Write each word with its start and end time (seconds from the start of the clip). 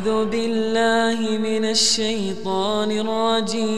أعوذ 0.00 0.32
بالله 0.32 1.20
من 1.36 1.68
الشيطان 1.68 2.90
الرجيم 3.04 3.68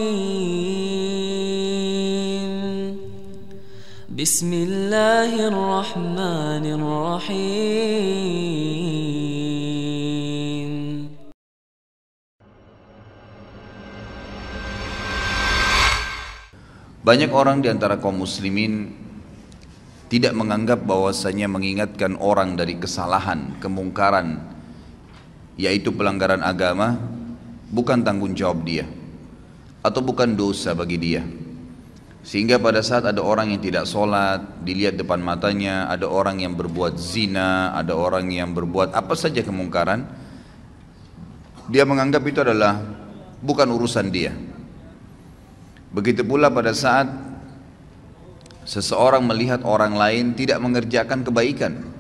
بسم 4.07 4.51
الله 4.67 5.33
الرحمن 5.51 6.65
الرحيم 6.79 7.99
Banyak 17.03 17.31
orang 17.35 17.59
di 17.59 17.67
antara 17.75 17.99
kaum 17.99 18.23
muslimin 18.23 18.95
tidak 20.07 20.31
menganggap 20.39 20.79
bahwasanya 20.87 21.51
mengingatkan 21.51 22.15
orang 22.23 22.55
dari 22.55 22.79
kesalahan, 22.79 23.59
kemungkaran, 23.59 24.52
yaitu 25.60 25.94
pelanggaran 25.94 26.42
agama, 26.42 26.98
bukan 27.70 28.02
tanggung 28.02 28.34
jawab 28.34 28.66
dia 28.66 28.86
atau 29.84 30.00
bukan 30.00 30.34
dosa 30.34 30.72
bagi 30.72 30.98
dia. 30.98 31.22
Sehingga 32.24 32.56
pada 32.56 32.80
saat 32.80 33.04
ada 33.04 33.20
orang 33.20 33.52
yang 33.52 33.60
tidak 33.60 33.84
sholat, 33.84 34.64
dilihat 34.64 34.96
depan 34.96 35.20
matanya, 35.20 35.92
ada 35.92 36.08
orang 36.08 36.40
yang 36.40 36.56
berbuat 36.56 36.96
zina, 36.96 37.76
ada 37.76 37.92
orang 37.92 38.32
yang 38.32 38.56
berbuat 38.56 38.96
apa 38.96 39.12
saja 39.12 39.44
kemungkaran, 39.44 40.08
dia 41.68 41.84
menganggap 41.84 42.24
itu 42.24 42.40
adalah 42.40 42.80
bukan 43.44 43.68
urusan 43.76 44.08
dia. 44.08 44.32
Begitu 45.92 46.24
pula 46.24 46.48
pada 46.48 46.72
saat 46.72 47.12
seseorang 48.64 49.28
melihat 49.28 49.60
orang 49.68 49.92
lain 49.92 50.32
tidak 50.32 50.64
mengerjakan 50.64 51.28
kebaikan 51.28 51.93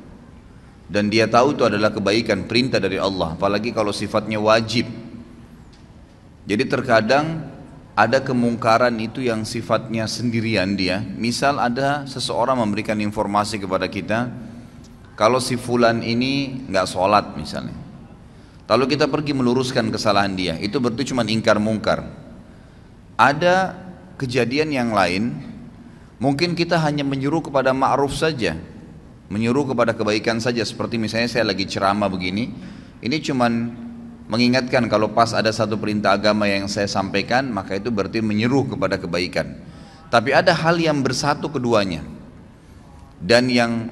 dan 0.87 1.07
dia 1.07 1.25
tahu 1.27 1.55
itu 1.55 1.63
adalah 1.63 1.89
kebaikan 1.89 2.47
perintah 2.47 2.79
dari 2.79 2.99
Allah. 2.99 3.35
Apalagi 3.35 3.71
kalau 3.71 3.95
sifatnya 3.95 4.37
wajib. 4.39 4.87
Jadi 6.43 6.63
terkadang 6.67 7.49
ada 7.95 8.19
kemungkaran 8.19 8.93
itu 8.99 9.23
yang 9.23 9.47
sifatnya 9.47 10.07
sendirian 10.07 10.75
dia. 10.75 10.99
Misal 10.99 11.59
ada 11.59 12.03
seseorang 12.03 12.59
memberikan 12.59 12.99
informasi 12.99 13.63
kepada 13.63 13.87
kita 13.87 14.27
kalau 15.15 15.39
si 15.39 15.55
fulan 15.55 16.03
ini 16.03 16.65
nggak 16.67 16.87
sholat 16.89 17.37
misalnya. 17.39 17.75
Lalu 18.67 18.97
kita 18.97 19.05
pergi 19.07 19.31
meluruskan 19.37 19.87
kesalahan 19.93 20.33
dia. 20.35 20.53
Itu 20.59 20.81
berarti 20.81 21.07
cuma 21.07 21.23
ingkar 21.23 21.61
mungkar. 21.61 22.03
Ada 23.15 23.77
kejadian 24.17 24.73
yang 24.73 24.89
lain 24.91 25.53
Mungkin 26.23 26.55
kita 26.55 26.79
hanya 26.79 27.03
menyuruh 27.03 27.43
kepada 27.43 27.75
ma'ruf 27.75 28.15
saja, 28.15 28.55
menyuruh 29.33 29.73
kepada 29.73 29.97
kebaikan 29.97 30.37
saja 30.37 30.61
seperti 30.61 31.01
misalnya 31.01 31.25
saya 31.25 31.49
lagi 31.49 31.65
ceramah 31.65 32.05
begini, 32.05 32.53
ini 33.01 33.17
cuman 33.17 33.51
mengingatkan 34.29 34.85
kalau 34.85 35.09
pas 35.09 35.33
ada 35.33 35.49
satu 35.49 35.81
perintah 35.81 36.13
agama 36.13 36.45
yang 36.45 36.69
saya 36.69 36.85
sampaikan, 36.85 37.49
maka 37.49 37.81
itu 37.81 37.89
berarti 37.89 38.21
menyuruh 38.21 38.77
kepada 38.77 39.01
kebaikan. 39.01 39.57
Tapi 40.13 40.29
ada 40.29 40.53
hal 40.53 40.77
yang 40.77 41.01
bersatu 41.01 41.49
keduanya. 41.49 42.05
Dan 43.17 43.49
yang 43.49 43.89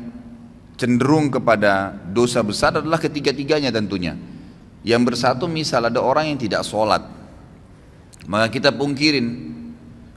cenderung 0.78 1.34
kepada 1.34 1.98
dosa 2.14 2.46
besar 2.46 2.78
adalah 2.78 3.02
ketiga-tiganya 3.02 3.74
tentunya. 3.74 4.14
Yang 4.86 5.02
bersatu 5.14 5.50
misal 5.50 5.90
ada 5.90 5.98
orang 5.98 6.30
yang 6.30 6.38
tidak 6.38 6.62
sholat. 6.62 7.02
Maka 8.30 8.54
kita 8.54 8.70
pungkirin. 8.70 9.50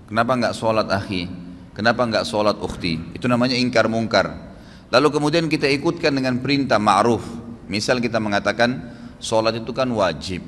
Kenapa 0.05 0.37
nggak 0.37 0.53
sholat 0.53 0.93
akhi? 0.93 1.45
Kenapa 1.75 2.07
enggak 2.07 2.23
sholat 2.23 2.55
ukhti? 2.63 3.19
Itu 3.19 3.27
namanya 3.27 3.59
ingkar 3.59 3.91
mungkar. 3.91 4.54
Lalu 4.93 5.09
kemudian 5.11 5.47
kita 5.49 5.69
ikutkan 5.71 6.13
dengan 6.13 6.41
perintah 6.41 6.81
ma'ruf. 6.81 7.25
Misal 7.71 8.01
kita 8.01 8.21
mengatakan 8.21 8.93
sholat 9.21 9.57
itu 9.57 9.73
kan 9.73 9.89
wajib. 9.93 10.45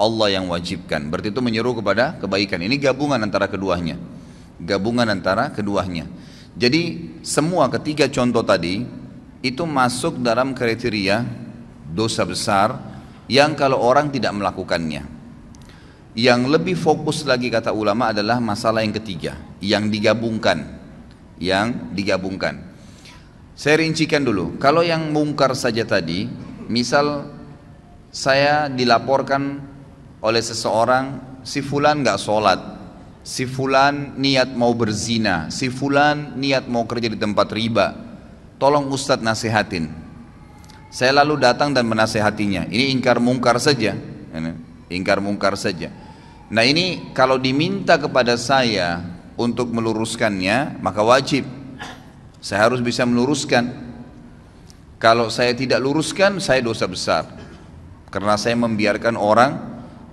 Allah 0.00 0.40
yang 0.40 0.48
wajibkan. 0.48 1.12
Berarti 1.12 1.28
itu 1.28 1.42
menyeru 1.44 1.76
kepada 1.76 2.16
kebaikan. 2.16 2.62
Ini 2.64 2.76
gabungan 2.80 3.20
antara 3.20 3.50
keduanya. 3.50 4.00
Gabungan 4.56 5.04
antara 5.04 5.52
keduanya. 5.52 6.08
Jadi 6.56 7.14
semua 7.20 7.68
ketiga 7.68 8.08
contoh 8.08 8.40
tadi 8.40 8.82
itu 9.40 9.62
masuk 9.64 10.20
dalam 10.20 10.56
kriteria 10.56 11.24
dosa 11.92 12.24
besar 12.24 12.76
yang 13.30 13.54
kalau 13.54 13.78
orang 13.80 14.08
tidak 14.08 14.32
melakukannya. 14.34 15.06
Yang 16.16 16.40
lebih 16.50 16.74
fokus 16.74 17.22
lagi 17.22 17.46
kata 17.52 17.70
ulama 17.70 18.10
adalah 18.10 18.42
masalah 18.42 18.82
yang 18.82 18.90
ketiga, 18.90 19.38
yang 19.62 19.86
digabungkan, 19.86 20.66
yang 21.38 21.94
digabungkan. 21.94 22.69
Saya 23.54 23.82
rincikan 23.82 24.24
dulu. 24.24 24.56
Kalau 24.56 24.80
yang 24.80 25.12
mungkar 25.12 25.52
saja 25.52 25.84
tadi, 25.84 26.30
misal 26.70 27.28
saya 28.10 28.66
dilaporkan 28.66 29.62
oleh 30.20 30.42
seseorang, 30.42 31.40
si 31.46 31.60
fulan 31.60 32.02
nggak 32.02 32.18
sholat, 32.20 32.60
si 33.22 33.44
fulan 33.44 34.16
niat 34.16 34.52
mau 34.56 34.72
berzina, 34.72 35.52
si 35.52 35.68
fulan 35.68 36.34
niat 36.40 36.66
mau 36.66 36.88
kerja 36.88 37.12
di 37.12 37.18
tempat 37.20 37.48
riba. 37.52 37.96
Tolong 38.60 38.92
Ustadz 38.92 39.24
nasihatin. 39.24 39.88
Saya 40.90 41.22
lalu 41.22 41.38
datang 41.40 41.70
dan 41.70 41.86
menasehatinya. 41.86 42.66
Ini 42.66 42.90
ingkar 42.92 43.22
mungkar 43.22 43.56
saja. 43.62 43.94
Ingkar 44.90 45.22
mungkar 45.22 45.54
saja. 45.54 45.88
Nah 46.50 46.66
ini 46.66 47.14
kalau 47.14 47.38
diminta 47.38 47.94
kepada 47.94 48.34
saya 48.34 48.98
untuk 49.38 49.70
meluruskannya 49.70 50.82
maka 50.82 51.00
wajib 51.06 51.46
saya 52.40 52.66
harus 52.66 52.80
bisa 52.80 53.04
meluruskan. 53.04 53.92
Kalau 55.00 55.28
saya 55.32 55.52
tidak 55.56 55.80
luruskan 55.80 56.40
saya 56.40 56.60
dosa 56.60 56.88
besar. 56.88 57.24
Karena 58.10 58.34
saya 58.34 58.58
membiarkan 58.58 59.14
orang 59.14 59.52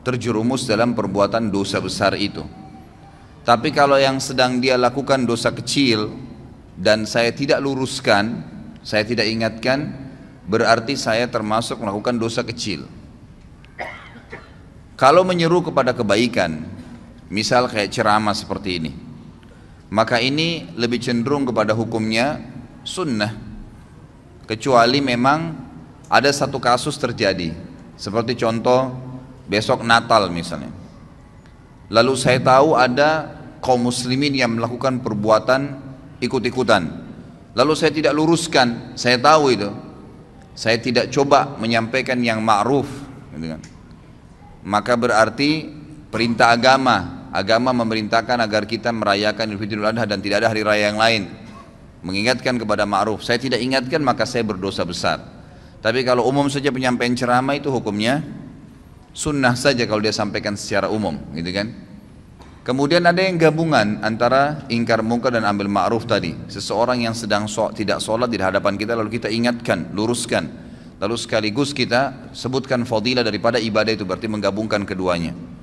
terjerumus 0.05 0.69
dalam 0.69 0.93
perbuatan 0.93 1.49
dosa 1.49 1.81
besar 1.81 2.13
itu. 2.15 2.45
Tapi 3.47 3.71
kalau 3.71 3.95
yang 3.95 4.19
sedang 4.19 4.59
dia 4.59 4.75
lakukan 4.75 5.23
dosa 5.23 5.55
kecil 5.55 6.11
dan 6.77 7.07
saya 7.07 7.31
tidak 7.31 7.63
luruskan 7.63 8.43
saya 8.87 9.03
tidak 9.03 9.27
ingatkan 9.27 9.91
berarti 10.47 10.95
saya 10.95 11.27
termasuk 11.27 11.75
melakukan 11.83 12.15
dosa 12.15 12.39
kecil. 12.47 12.87
Kalau 14.95 15.21
menyeru 15.27 15.61
kepada 15.61 15.91
kebaikan, 15.93 16.63
misal 17.27 17.67
kayak 17.67 17.91
ceramah 17.91 18.33
seperti 18.33 18.81
ini, 18.81 18.91
maka 19.89 20.19
ini 20.19 20.67
lebih 20.75 20.99
cenderung 20.99 21.47
kepada 21.47 21.71
hukumnya 21.75 22.41
sunnah. 22.83 23.33
Kecuali 24.47 25.03
memang 25.03 25.39
ada 26.07 26.31
satu 26.31 26.57
kasus 26.57 26.95
terjadi, 26.95 27.51
seperti 27.99 28.39
contoh 28.39 28.95
besok 29.47 29.83
Natal 29.83 30.31
misalnya. 30.31 30.71
Lalu 31.91 32.13
saya 32.15 32.39
tahu 32.39 32.75
ada 32.75 33.39
kaum 33.63 33.87
muslimin 33.87 34.35
yang 34.35 34.55
melakukan 34.55 35.03
perbuatan 35.03 35.79
ikut-ikutan. 36.23 36.83
Lalu 37.55 37.73
saya 37.75 37.91
tidak 37.91 38.13
luruskan, 38.15 38.95
saya 38.95 39.19
tahu 39.19 39.51
itu. 39.51 39.71
Saya 40.57 40.79
tidak 40.81 41.13
coba 41.13 41.53
menyampaikan 41.61 42.17
yang 42.17 42.41
ma'ruf, 42.41 42.89
gitu 43.35 43.45
kan 43.53 43.61
maka 44.67 44.99
berarti 44.99 45.71
perintah 46.11 46.51
agama 46.51 47.26
agama 47.37 47.69
memerintahkan 47.69 48.41
agar 48.41 48.65
kita 48.65 48.89
merayakan 48.89 49.53
Idul 49.53 49.61
Fitri 49.61 49.77
Adha 49.85 50.09
dan 50.09 50.17
tidak 50.17 50.41
ada 50.41 50.49
hari 50.49 50.65
raya 50.65 50.89
yang 50.89 50.97
lain. 50.97 51.29
Mengingatkan 52.01 52.57
kepada 52.57 52.89
ma'ruf 52.89 53.21
saya 53.21 53.37
tidak 53.37 53.61
ingatkan 53.61 54.01
maka 54.01 54.25
saya 54.25 54.41
berdosa 54.41 54.81
besar. 54.81 55.21
Tapi 55.77 56.01
kalau 56.01 56.25
umum 56.25 56.49
saja 56.49 56.73
penyampaian 56.73 57.13
ceramah 57.13 57.53
itu 57.53 57.69
hukumnya 57.69 58.25
sunnah 59.13 59.53
saja 59.53 59.85
kalau 59.85 60.01
dia 60.01 60.13
sampaikan 60.13 60.57
secara 60.57 60.89
umum 60.89 61.21
gitu 61.37 61.53
kan? 61.53 61.69
Kemudian 62.65 63.05
ada 63.07 63.23
yang 63.23 63.39
gabungan 63.39 64.03
antara 64.03 64.67
ingkar 64.67 64.99
mungkar 64.99 65.31
dan 65.31 65.47
ambil 65.47 65.71
ma'ruf 65.71 66.03
tadi. 66.03 66.35
Seseorang 66.51 66.99
yang 66.99 67.15
sedang 67.15 67.47
so 67.47 67.71
tidak 67.71 68.03
sholat 68.03 68.27
di 68.27 68.35
hadapan 68.41 68.75
kita 68.75 68.91
lalu 68.91 69.21
kita 69.21 69.31
ingatkan 69.31 69.93
luruskan. 69.95 70.67
Lalu 70.97 71.15
sekaligus 71.15 71.71
kita 71.77 72.33
sebutkan 72.33 72.83
fadilah 72.83 73.21
daripada 73.21 73.61
ibadah 73.61 73.93
itu 73.93 74.03
berarti 74.03 74.27
menggabungkan 74.27 74.83
keduanya. 74.83 75.56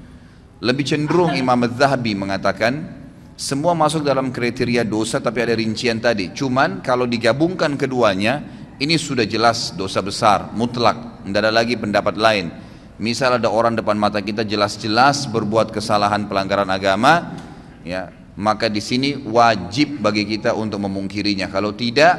Lebih 0.62 0.84
cenderung 0.86 1.34
Imam 1.34 1.58
Az-Zahabi 1.66 2.14
mengatakan 2.14 3.02
semua 3.34 3.74
masuk 3.74 4.06
dalam 4.06 4.30
kriteria 4.30 4.86
dosa 4.86 5.18
tapi 5.18 5.42
ada 5.42 5.58
rincian 5.58 5.98
tadi. 5.98 6.30
Cuman 6.30 6.78
kalau 6.86 7.10
digabungkan 7.10 7.74
keduanya 7.74 8.42
ini 8.78 8.94
sudah 8.94 9.26
jelas 9.26 9.74
dosa 9.74 9.98
besar, 10.02 10.54
mutlak, 10.54 11.22
tidak 11.26 11.40
ada 11.46 11.50
lagi 11.50 11.74
pendapat 11.74 12.14
lain. 12.14 12.46
Misal 12.94 13.42
ada 13.42 13.50
orang 13.50 13.74
depan 13.74 13.98
mata 13.98 14.22
kita 14.22 14.46
jelas-jelas 14.46 15.26
berbuat 15.26 15.74
kesalahan 15.74 16.30
pelanggaran 16.30 16.70
agama, 16.70 17.34
ya, 17.82 18.14
maka 18.38 18.70
di 18.70 18.78
sini 18.78 19.18
wajib 19.18 19.98
bagi 19.98 20.22
kita 20.26 20.54
untuk 20.54 20.78
memungkirinya. 20.86 21.50
Kalau 21.50 21.74
tidak 21.74 22.14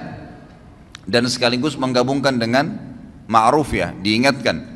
dan 1.08 1.24
sekaligus 1.32 1.80
menggabungkan 1.80 2.36
dengan 2.36 2.76
ma'ruf 3.32 3.72
ya, 3.72 3.96
diingatkan. 3.96 4.76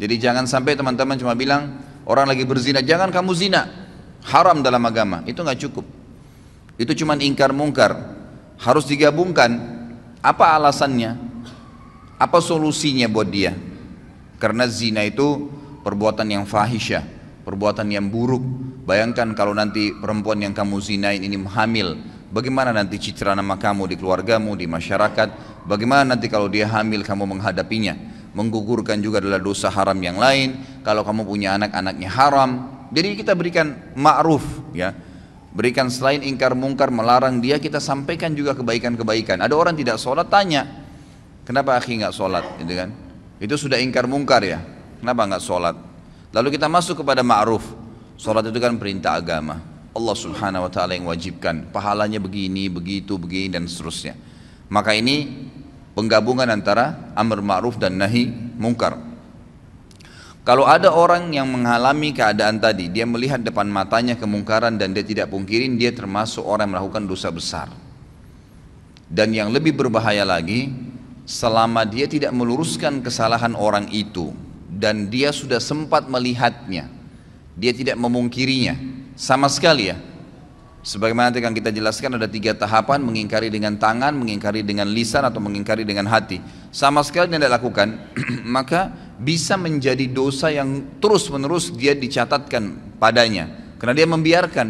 Jadi 0.00 0.14
jangan 0.16 0.48
sampai 0.48 0.80
teman-teman 0.80 1.20
cuma 1.20 1.36
bilang 1.36 1.83
orang 2.08 2.30
lagi 2.30 2.44
berzina, 2.44 2.80
jangan 2.80 3.12
kamu 3.12 3.32
zina. 3.36 3.62
Haram 4.24 4.64
dalam 4.64 4.80
agama, 4.88 5.20
itu 5.28 5.44
nggak 5.44 5.60
cukup. 5.68 5.84
Itu 6.80 6.96
cuma 6.96 7.14
ingkar 7.20 7.52
mungkar. 7.52 7.92
Harus 8.56 8.88
digabungkan. 8.88 9.52
Apa 10.24 10.56
alasannya? 10.56 11.20
Apa 12.16 12.40
solusinya 12.40 13.04
buat 13.04 13.28
dia? 13.28 13.52
Karena 14.40 14.64
zina 14.64 15.04
itu 15.04 15.52
perbuatan 15.84 16.24
yang 16.24 16.44
fahisyah, 16.48 17.04
perbuatan 17.44 17.92
yang 17.92 18.08
buruk. 18.08 18.40
Bayangkan 18.88 19.36
kalau 19.36 19.52
nanti 19.52 19.92
perempuan 19.92 20.40
yang 20.40 20.56
kamu 20.56 20.80
zinain 20.80 21.20
ini 21.20 21.36
hamil, 21.44 22.00
bagaimana 22.32 22.72
nanti 22.72 22.96
citra 22.96 23.36
nama 23.36 23.60
kamu 23.60 23.92
di 23.92 23.96
keluargamu, 24.00 24.56
di 24.56 24.64
masyarakat, 24.64 25.60
bagaimana 25.68 26.16
nanti 26.16 26.32
kalau 26.32 26.48
dia 26.48 26.68
hamil 26.68 27.04
kamu 27.04 27.36
menghadapinya. 27.36 28.13
Menggugurkan 28.34 28.98
juga 28.98 29.22
adalah 29.22 29.38
dosa 29.38 29.70
haram 29.70 29.94
yang 30.02 30.18
lain, 30.18 30.82
kalau 30.82 31.06
kamu 31.06 31.22
punya 31.22 31.54
anak-anaknya 31.54 32.10
haram. 32.10 32.50
Jadi 32.90 33.14
kita 33.14 33.32
berikan 33.38 33.94
ma'ruf 33.94 34.42
ya. 34.74 34.90
Berikan 35.54 35.86
selain 35.86 36.18
ingkar 36.26 36.58
mungkar 36.58 36.90
melarang 36.90 37.38
dia 37.38 37.62
kita 37.62 37.78
sampaikan 37.78 38.34
juga 38.34 38.58
kebaikan-kebaikan. 38.58 39.38
Ada 39.38 39.54
orang 39.54 39.78
tidak 39.78 40.02
sholat 40.02 40.26
tanya, 40.26 40.66
kenapa 41.46 41.78
akhi 41.78 42.02
nggak 42.02 42.10
sholat, 42.10 42.42
gitu 42.58 42.74
kan? 42.74 42.90
Itu 43.38 43.54
sudah 43.54 43.78
ingkar 43.78 44.10
mungkar 44.10 44.42
ya. 44.42 44.58
Kenapa 44.98 45.30
nggak 45.30 45.42
sholat? 45.42 45.78
Lalu 46.34 46.58
kita 46.58 46.66
masuk 46.66 47.06
kepada 47.06 47.22
ma'ruf. 47.22 47.62
Sholat 48.18 48.42
itu 48.50 48.58
kan 48.58 48.74
perintah 48.74 49.14
agama. 49.14 49.62
Allah 49.94 50.16
subhanahu 50.18 50.66
wa 50.66 50.70
ta'ala 50.74 50.98
yang 50.98 51.06
wajibkan. 51.06 51.70
Pahalanya 51.70 52.18
begini, 52.18 52.66
begitu, 52.66 53.14
begini 53.14 53.54
dan 53.54 53.70
seterusnya. 53.70 54.18
Maka 54.66 54.90
ini 54.98 55.46
penggabungan 55.94 56.50
antara 56.50 57.14
amr 57.14 57.40
ma'ruf 57.40 57.78
dan 57.78 57.96
nahi 57.98 58.30
mungkar. 58.58 58.98
Kalau 60.44 60.68
ada 60.68 60.92
orang 60.92 61.32
yang 61.32 61.48
mengalami 61.48 62.12
keadaan 62.12 62.60
tadi, 62.60 62.92
dia 62.92 63.08
melihat 63.08 63.40
depan 63.40 63.64
matanya 63.64 64.12
kemungkaran 64.12 64.76
dan 64.76 64.92
dia 64.92 65.00
tidak 65.00 65.32
pungkirin, 65.32 65.80
dia 65.80 65.88
termasuk 65.88 66.44
orang 66.44 66.68
yang 66.68 66.74
melakukan 66.76 67.08
dosa 67.08 67.32
besar. 67.32 67.72
Dan 69.08 69.32
yang 69.32 69.48
lebih 69.48 69.72
berbahaya 69.72 70.20
lagi, 70.20 70.68
selama 71.24 71.88
dia 71.88 72.04
tidak 72.04 72.36
meluruskan 72.36 73.00
kesalahan 73.00 73.56
orang 73.56 73.88
itu 73.88 74.36
dan 74.68 75.08
dia 75.08 75.32
sudah 75.32 75.56
sempat 75.64 76.12
melihatnya, 76.12 76.92
dia 77.56 77.72
tidak 77.72 77.96
memungkirinya 77.96 78.76
sama 79.16 79.48
sekali 79.48 79.88
ya. 79.88 79.96
Sebagaimana 80.84 81.32
nanti 81.32 81.40
akan 81.40 81.56
kita 81.56 81.72
jelaskan 81.72 82.20
ada 82.20 82.28
tiga 82.28 82.52
tahapan 82.52 83.00
mengingkari 83.00 83.48
dengan 83.48 83.72
tangan, 83.80 84.12
mengingkari 84.12 84.60
dengan 84.60 84.84
lisan 84.92 85.24
atau 85.24 85.40
mengingkari 85.40 85.80
dengan 85.80 86.04
hati. 86.04 86.44
Sama 86.68 87.00
sekali 87.00 87.32
tidak 87.32 87.56
lakukan, 87.56 88.12
maka 88.44 88.92
bisa 89.16 89.56
menjadi 89.56 90.04
dosa 90.12 90.52
yang 90.52 91.00
terus 91.00 91.24
menerus 91.32 91.72
dia 91.72 91.96
dicatatkan 91.96 93.00
padanya. 93.00 93.48
Karena 93.80 93.96
dia 93.96 94.04
membiarkan, 94.04 94.68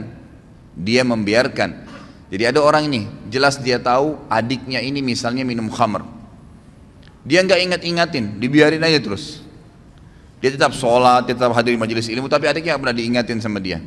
dia 0.78 1.02
membiarkan. 1.02 1.82
Jadi 2.30 2.44
ada 2.46 2.62
orang 2.62 2.86
ini, 2.86 3.10
jelas 3.26 3.58
dia 3.58 3.82
tahu 3.82 4.14
adiknya 4.30 4.78
ini 4.86 5.02
misalnya 5.02 5.42
minum 5.42 5.66
khamr. 5.66 6.06
Dia 7.26 7.42
nggak 7.42 7.58
ingat-ingatin, 7.58 8.38
dibiarin 8.38 8.86
aja 8.86 9.02
terus. 9.02 9.42
Dia 10.38 10.54
tetap 10.54 10.78
sholat, 10.78 11.26
tetap 11.26 11.50
hadir 11.58 11.74
di 11.74 11.80
majelis 11.82 12.06
ilmu, 12.06 12.30
tapi 12.30 12.46
adiknya 12.46 12.78
nggak 12.78 12.82
pernah 12.86 12.96
diingatin 13.02 13.42
sama 13.42 13.58
dia. 13.58 13.82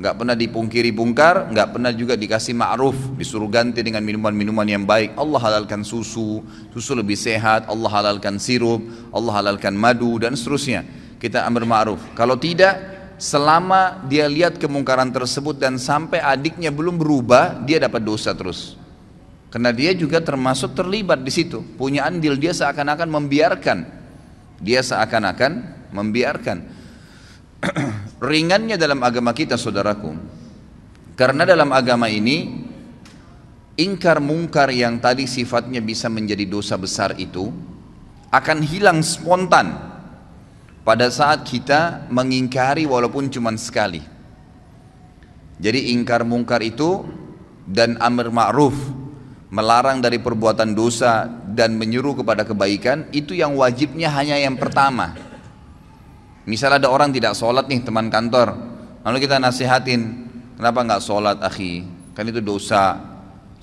Nggak 0.00 0.16
pernah 0.16 0.32
dipungkiri 0.32 0.96
bungkar, 0.96 1.52
nggak 1.52 1.76
pernah 1.76 1.92
juga 1.92 2.16
dikasih 2.16 2.56
ma'ruf, 2.56 2.96
disuruh 3.20 3.52
ganti 3.52 3.84
dengan 3.84 4.00
minuman-minuman 4.00 4.64
yang 4.64 4.88
baik. 4.88 5.12
Allah 5.12 5.36
halalkan 5.36 5.84
susu, 5.84 6.40
susu 6.72 6.96
lebih 6.96 7.20
sehat, 7.20 7.68
Allah 7.68 7.92
halalkan 7.92 8.40
sirup, 8.40 8.80
Allah 9.12 9.44
halalkan 9.44 9.76
madu, 9.76 10.16
dan 10.16 10.32
seterusnya. 10.32 10.88
Kita 11.20 11.44
ambil 11.44 11.68
ma'ruf. 11.68 12.00
Kalau 12.16 12.40
tidak, 12.40 12.80
selama 13.20 14.00
dia 14.08 14.24
lihat 14.24 14.56
kemungkaran 14.56 15.12
tersebut 15.12 15.60
dan 15.60 15.76
sampai 15.76 16.24
adiknya 16.24 16.72
belum 16.72 16.96
berubah, 16.96 17.60
dia 17.68 17.76
dapat 17.76 18.00
dosa 18.00 18.32
terus. 18.32 18.80
Karena 19.52 19.68
dia 19.68 19.92
juga 19.92 20.24
termasuk 20.24 20.72
terlibat 20.80 21.20
di 21.20 21.28
situ, 21.28 21.60
punya 21.76 22.08
andil 22.08 22.40
dia 22.40 22.56
seakan-akan 22.56 23.20
membiarkan, 23.20 23.84
dia 24.64 24.80
seakan-akan 24.80 25.52
membiarkan. 25.92 26.79
Ringannya 28.20 28.76
dalam 28.80 29.00
agama 29.04 29.36
kita, 29.36 29.60
saudaraku, 29.60 30.16
karena 31.16 31.44
dalam 31.44 31.68
agama 31.72 32.08
ini 32.08 32.68
ingkar 33.76 34.20
mungkar 34.20 34.72
yang 34.72 35.00
tadi 35.00 35.24
sifatnya 35.24 35.80
bisa 35.80 36.08
menjadi 36.08 36.44
dosa 36.48 36.76
besar 36.76 37.16
itu 37.16 37.48
akan 38.32 38.58
hilang 38.64 39.00
spontan 39.04 39.72
pada 40.84 41.08
saat 41.12 41.44
kita 41.44 42.08
mengingkari 42.08 42.88
walaupun 42.88 43.28
cuma 43.28 43.52
sekali. 43.56 44.00
Jadi 45.60 45.92
ingkar 45.92 46.24
mungkar 46.24 46.64
itu 46.64 47.04
dan 47.68 48.00
amr 48.00 48.32
ma'ruf 48.32 48.72
melarang 49.52 50.00
dari 50.00 50.16
perbuatan 50.16 50.72
dosa 50.72 51.28
dan 51.28 51.76
menyuruh 51.76 52.22
kepada 52.22 52.46
kebaikan 52.48 53.10
itu 53.12 53.36
yang 53.36 53.58
wajibnya 53.58 54.08
hanya 54.08 54.38
yang 54.40 54.56
pertama 54.56 55.29
misal 56.50 56.74
ada 56.74 56.90
orang 56.90 57.14
tidak 57.14 57.38
sholat 57.38 57.70
nih 57.70 57.86
teman 57.86 58.10
kantor. 58.10 58.58
Lalu 59.06 59.16
kita 59.22 59.38
nasihatin 59.38 60.26
kenapa 60.58 60.82
nggak 60.82 61.00
sholat 61.00 61.38
akhi? 61.38 61.86
Kan 62.18 62.26
itu 62.26 62.42
dosa. 62.42 62.98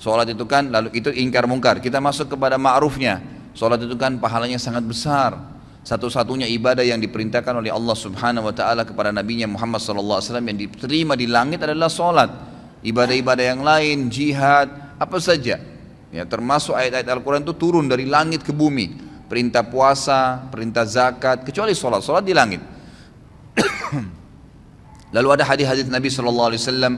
Sholat 0.00 0.32
itu 0.32 0.48
kan 0.48 0.72
lalu 0.72 0.96
itu 0.96 1.12
ingkar 1.12 1.44
mungkar. 1.44 1.84
Kita 1.84 2.00
masuk 2.00 2.32
kepada 2.32 2.56
ma'rufnya. 2.56 3.20
Sholat 3.52 3.82
itu 3.84 3.92
kan 3.98 4.16
pahalanya 4.16 4.56
sangat 4.56 4.86
besar. 4.88 5.36
Satu-satunya 5.82 6.46
ibadah 6.52 6.84
yang 6.86 7.02
diperintahkan 7.02 7.64
oleh 7.64 7.72
Allah 7.72 7.96
subhanahu 7.96 8.48
wa 8.50 8.54
ta'ala 8.54 8.84
kepada 8.84 9.10
nabinya 9.10 9.48
Muhammad 9.48 9.80
sallallahu 9.80 10.20
alaihi 10.20 10.28
wasallam 10.30 10.48
yang 10.52 10.58
diterima 10.68 11.14
di 11.16 11.26
langit 11.26 11.64
adalah 11.64 11.90
sholat. 11.90 12.30
Ibadah-ibadah 12.84 13.44
yang 13.44 13.62
lain 13.66 14.06
jihad 14.06 14.68
apa 15.00 15.18
saja. 15.18 15.58
Ya, 16.08 16.24
termasuk 16.24 16.72
ayat-ayat 16.72 17.08
Al-Quran 17.08 17.42
itu 17.44 17.52
turun 17.58 17.90
dari 17.90 18.06
langit 18.06 18.46
ke 18.46 18.54
bumi. 18.54 18.96
Perintah 19.28 19.66
puasa, 19.66 20.46
perintah 20.48 20.88
zakat, 20.88 21.44
kecuali 21.44 21.74
sholat. 21.74 22.00
Sholat 22.00 22.24
di 22.24 22.32
langit. 22.32 22.62
Lalu 25.16 25.28
ada 25.40 25.44
hadis-hadis 25.48 25.88
Nabi 25.88 26.12
Shallallahu 26.12 26.48
Alaihi 26.52 26.60
Wasallam 26.60 26.94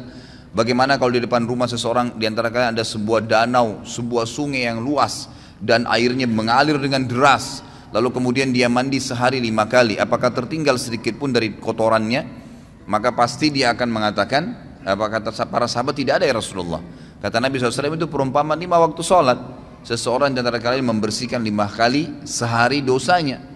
bagaimana 0.51 0.99
kalau 0.99 1.15
di 1.15 1.23
depan 1.23 1.47
rumah 1.47 1.71
seseorang 1.71 2.19
di 2.19 2.27
antara 2.27 2.51
kalian 2.51 2.75
ada 2.75 2.83
sebuah 2.83 3.23
danau, 3.23 3.87
sebuah 3.87 4.27
sungai 4.27 4.67
yang 4.67 4.83
luas 4.83 5.31
dan 5.63 5.87
airnya 5.87 6.27
mengalir 6.27 6.81
dengan 6.81 7.07
deras. 7.07 7.63
Lalu 7.91 8.15
kemudian 8.15 8.55
dia 8.55 8.71
mandi 8.71 9.03
sehari 9.03 9.43
lima 9.43 9.67
kali. 9.67 9.99
Apakah 9.99 10.31
tertinggal 10.31 10.79
sedikit 10.79 11.19
pun 11.19 11.35
dari 11.35 11.59
kotorannya? 11.59 12.23
Maka 12.87 13.11
pasti 13.15 13.51
dia 13.51 13.75
akan 13.75 13.89
mengatakan, 13.91 14.43
apa 14.87 15.05
kata 15.11 15.35
para 15.51 15.67
sahabat 15.67 15.99
tidak 15.99 16.23
ada 16.23 16.27
ya 16.27 16.35
Rasulullah. 16.39 16.79
Kata 17.19 17.43
Nabi 17.43 17.59
SAW 17.59 17.99
itu 17.99 18.07
perumpamaan 18.07 18.57
lima 18.57 18.79
waktu 18.79 19.03
sholat. 19.03 19.39
Seseorang 19.83 20.31
di 20.31 20.39
antara 20.39 20.63
kalian 20.63 20.87
membersihkan 20.87 21.43
lima 21.43 21.67
kali 21.67 22.23
sehari 22.23 22.79
dosanya. 22.79 23.50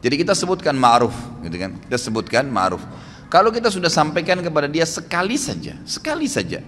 Jadi 0.00 0.14
kita 0.16 0.32
sebutkan 0.32 0.72
ma'ruf, 0.76 1.12
gitu 1.44 1.56
kan? 1.60 1.76
Kita 1.84 1.96
sebutkan 2.00 2.48
ma'ruf. 2.48 2.80
Kalau 3.28 3.52
kita 3.52 3.68
sudah 3.68 3.92
sampaikan 3.92 4.40
kepada 4.40 4.66
dia 4.66 4.88
sekali 4.88 5.36
saja, 5.36 5.76
sekali 5.84 6.26
saja. 6.26 6.64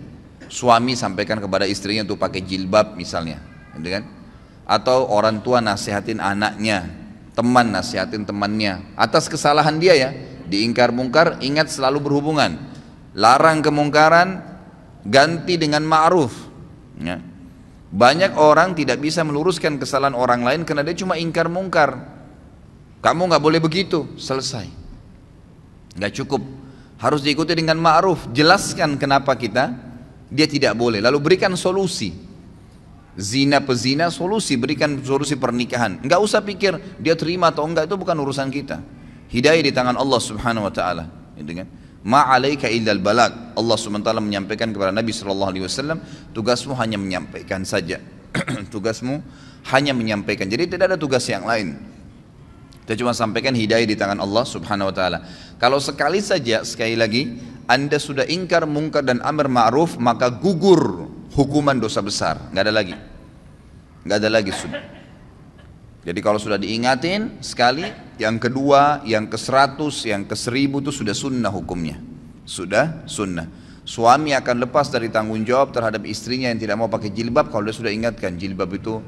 Suami 0.53 0.93
sampaikan 0.93 1.41
kepada 1.41 1.65
istrinya 1.65 2.05
untuk 2.05 2.21
pakai 2.21 2.45
jilbab 2.45 2.93
misalnya, 2.95 3.41
gitu 3.81 3.89
kan? 3.89 4.05
Atau 4.69 5.09
orang 5.09 5.41
tua 5.41 5.65
nasihatin 5.65 6.21
anaknya, 6.21 6.87
teman 7.33 7.73
nasihatin 7.73 8.29
temannya 8.29 8.85
atas 8.95 9.27
kesalahan 9.33 9.81
dia 9.81 9.97
ya. 9.97 10.11
Diingkar 10.43 10.93
mungkar, 10.93 11.41
ingat 11.41 11.73
selalu 11.73 12.05
berhubungan. 12.05 12.61
Larang 13.17 13.65
kemungkaran, 13.65 14.53
ganti 15.07 15.59
dengan 15.59 15.83
ma'ruf 15.83 16.31
ya. 16.99 17.19
banyak 17.91 18.39
orang 18.39 18.79
tidak 18.79 19.03
bisa 19.03 19.27
meluruskan 19.27 19.77
kesalahan 19.77 20.15
orang 20.15 20.47
lain 20.47 20.63
karena 20.63 20.87
dia 20.87 20.97
cuma 20.97 21.19
ingkar 21.19 21.51
mungkar 21.51 22.22
kamu 23.03 23.35
nggak 23.35 23.43
boleh 23.43 23.59
begitu. 23.59 24.07
Selesai. 24.15 24.71
Nggak 25.99 26.23
cukup. 26.23 26.41
Harus 27.03 27.27
diikuti 27.27 27.51
dengan 27.59 27.75
ma'ruf. 27.83 28.31
Jelaskan 28.31 28.95
kenapa 28.95 29.35
kita 29.35 29.75
dia 30.31 30.47
tidak 30.47 30.79
boleh. 30.79 31.03
Lalu 31.03 31.19
berikan 31.19 31.51
solusi. 31.59 32.15
Zina 33.19 33.59
pezina 33.59 34.07
solusi. 34.07 34.55
Berikan 34.55 35.03
solusi 35.03 35.35
pernikahan. 35.35 35.99
Nggak 35.99 36.21
usah 36.23 36.47
pikir 36.47 36.79
dia 37.03 37.19
terima 37.19 37.51
atau 37.51 37.67
enggak 37.67 37.91
itu 37.91 37.99
bukan 37.99 38.15
urusan 38.23 38.55
kita. 38.55 38.79
Hidayah 39.35 39.63
di 39.67 39.75
tangan 39.75 39.99
Allah 39.99 40.21
subhanahu 40.23 40.71
wa 40.71 40.73
ta'ala. 40.73 41.05
Gitu 41.35 41.59
kan? 41.59 41.67
Ma'alaika 42.07 42.71
illal 42.71 42.99
balag 42.99 43.55
Allah 43.55 43.77
SWT 43.79 44.11
menyampaikan 44.19 44.75
kepada 44.75 44.91
Nabi 44.91 45.15
SAW 45.15 45.55
tugasmu 46.35 46.75
hanya 46.79 46.99
menyampaikan 46.99 47.63
saja. 47.63 48.03
Tugasmu 48.75 49.23
hanya 49.71 49.95
menyampaikan. 49.95 50.51
Jadi 50.51 50.75
tidak 50.75 50.91
ada 50.91 50.99
tugas 50.99 51.23
yang 51.31 51.47
lain 51.47 51.92
kita 52.83 52.99
cuma 52.99 53.15
sampaikan 53.15 53.55
hidayah 53.55 53.87
di 53.87 53.95
tangan 53.95 54.19
Allah 54.19 54.43
Subhanahu 54.43 54.91
wa 54.91 54.95
taala. 54.95 55.19
Kalau 55.63 55.79
sekali 55.79 56.19
saja 56.19 56.67
sekali 56.67 56.99
lagi 56.99 57.39
Anda 57.71 58.03
sudah 58.03 58.27
ingkar 58.27 58.67
mungkar 58.67 59.07
dan 59.07 59.23
amar 59.23 59.47
ma'ruf 59.47 59.95
maka 60.03 60.27
gugur 60.29 61.07
hukuman 61.33 61.79
dosa 61.79 62.03
besar, 62.03 62.51
nggak 62.51 62.65
ada 62.67 62.75
lagi. 62.75 62.97
nggak 64.03 64.19
ada 64.19 64.31
lagi 64.35 64.51
sudah. 64.51 64.83
Jadi 66.03 66.19
kalau 66.19 66.43
sudah 66.43 66.59
diingatin 66.59 67.39
sekali, 67.39 67.87
yang 68.19 68.43
kedua, 68.43 69.07
yang 69.07 69.31
ke 69.31 69.39
seratus, 69.39 70.03
yang 70.03 70.27
ke 70.27 70.35
seribu 70.35 70.83
itu 70.83 70.91
sudah 70.91 71.15
sunnah 71.15 71.55
hukumnya. 71.55 72.03
Sudah 72.43 73.07
sunnah. 73.07 73.47
Suami 73.87 74.35
akan 74.35 74.67
lepas 74.67 74.91
dari 74.91 75.07
tanggung 75.15 75.47
jawab 75.47 75.71
terhadap 75.71 76.03
istrinya 76.03 76.51
yang 76.51 76.59
tidak 76.59 76.75
mau 76.79 76.91
pakai 76.91 77.15
jilbab 77.15 77.55
kalau 77.55 77.71
dia 77.71 77.75
sudah 77.75 77.95
ingatkan 77.95 78.35
jilbab 78.35 78.75
itu 78.75 78.99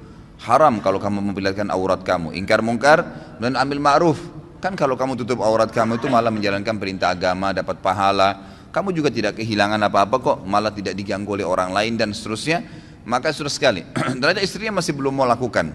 haram 0.42 0.82
kalau 0.82 0.98
kamu 0.98 1.30
memperlihatkan 1.30 1.70
aurat 1.70 2.02
kamu. 2.02 2.34
Ingkar 2.34 2.60
mungkar 2.64 3.04
dan 3.38 3.54
ambil 3.54 3.78
ma'ruf. 3.78 4.18
Kan 4.58 4.74
kalau 4.74 4.96
kamu 4.96 5.20
tutup 5.20 5.44
aurat 5.44 5.68
kamu 5.68 6.00
itu 6.00 6.08
malah 6.08 6.32
menjalankan 6.32 6.80
perintah 6.80 7.12
agama, 7.12 7.52
dapat 7.52 7.78
pahala. 7.84 8.56
Kamu 8.72 8.90
juga 8.90 9.12
tidak 9.12 9.38
kehilangan 9.38 9.78
apa-apa 9.86 10.16
kok, 10.18 10.38
malah 10.42 10.74
tidak 10.74 10.98
diganggu 10.98 11.38
oleh 11.38 11.46
orang 11.46 11.70
lain 11.70 11.94
dan 11.94 12.10
seterusnya. 12.10 12.64
Maka 13.04 13.30
sudah 13.30 13.52
sekali. 13.52 13.84
Ternyata 14.20 14.40
istrinya 14.40 14.80
masih 14.80 14.96
belum 14.96 15.12
mau 15.12 15.28
lakukan. 15.28 15.70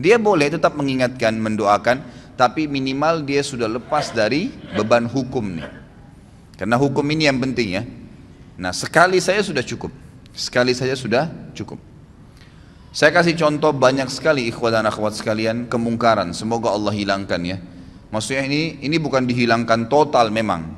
Dia 0.00 0.16
boleh 0.16 0.48
tetap 0.48 0.72
mengingatkan, 0.72 1.36
mendoakan, 1.36 2.00
tapi 2.40 2.64
minimal 2.64 3.20
dia 3.28 3.44
sudah 3.44 3.68
lepas 3.68 4.10
dari 4.16 4.48
beban 4.72 5.04
hukum 5.04 5.60
nih. 5.60 5.68
Karena 6.56 6.80
hukum 6.80 7.04
ini 7.12 7.28
yang 7.28 7.36
penting 7.36 7.68
ya. 7.76 7.84
Nah 8.56 8.72
sekali 8.72 9.20
saya 9.20 9.44
sudah 9.44 9.60
cukup. 9.60 9.92
Sekali 10.32 10.72
saja 10.72 10.96
sudah 10.96 11.28
cukup. 11.52 11.91
Saya 12.92 13.08
kasih 13.08 13.32
contoh 13.40 13.72
banyak 13.72 14.04
sekali 14.12 14.52
ikhwat 14.52 14.76
dan 14.76 14.84
akhwat 14.84 15.16
sekalian 15.16 15.64
kemungkaran. 15.64 16.36
Semoga 16.36 16.76
Allah 16.76 16.92
hilangkan 16.92 17.40
ya. 17.40 17.56
Maksudnya 18.12 18.44
ini 18.44 18.84
ini 18.84 19.00
bukan 19.00 19.24
dihilangkan 19.24 19.88
total 19.88 20.28
memang. 20.28 20.68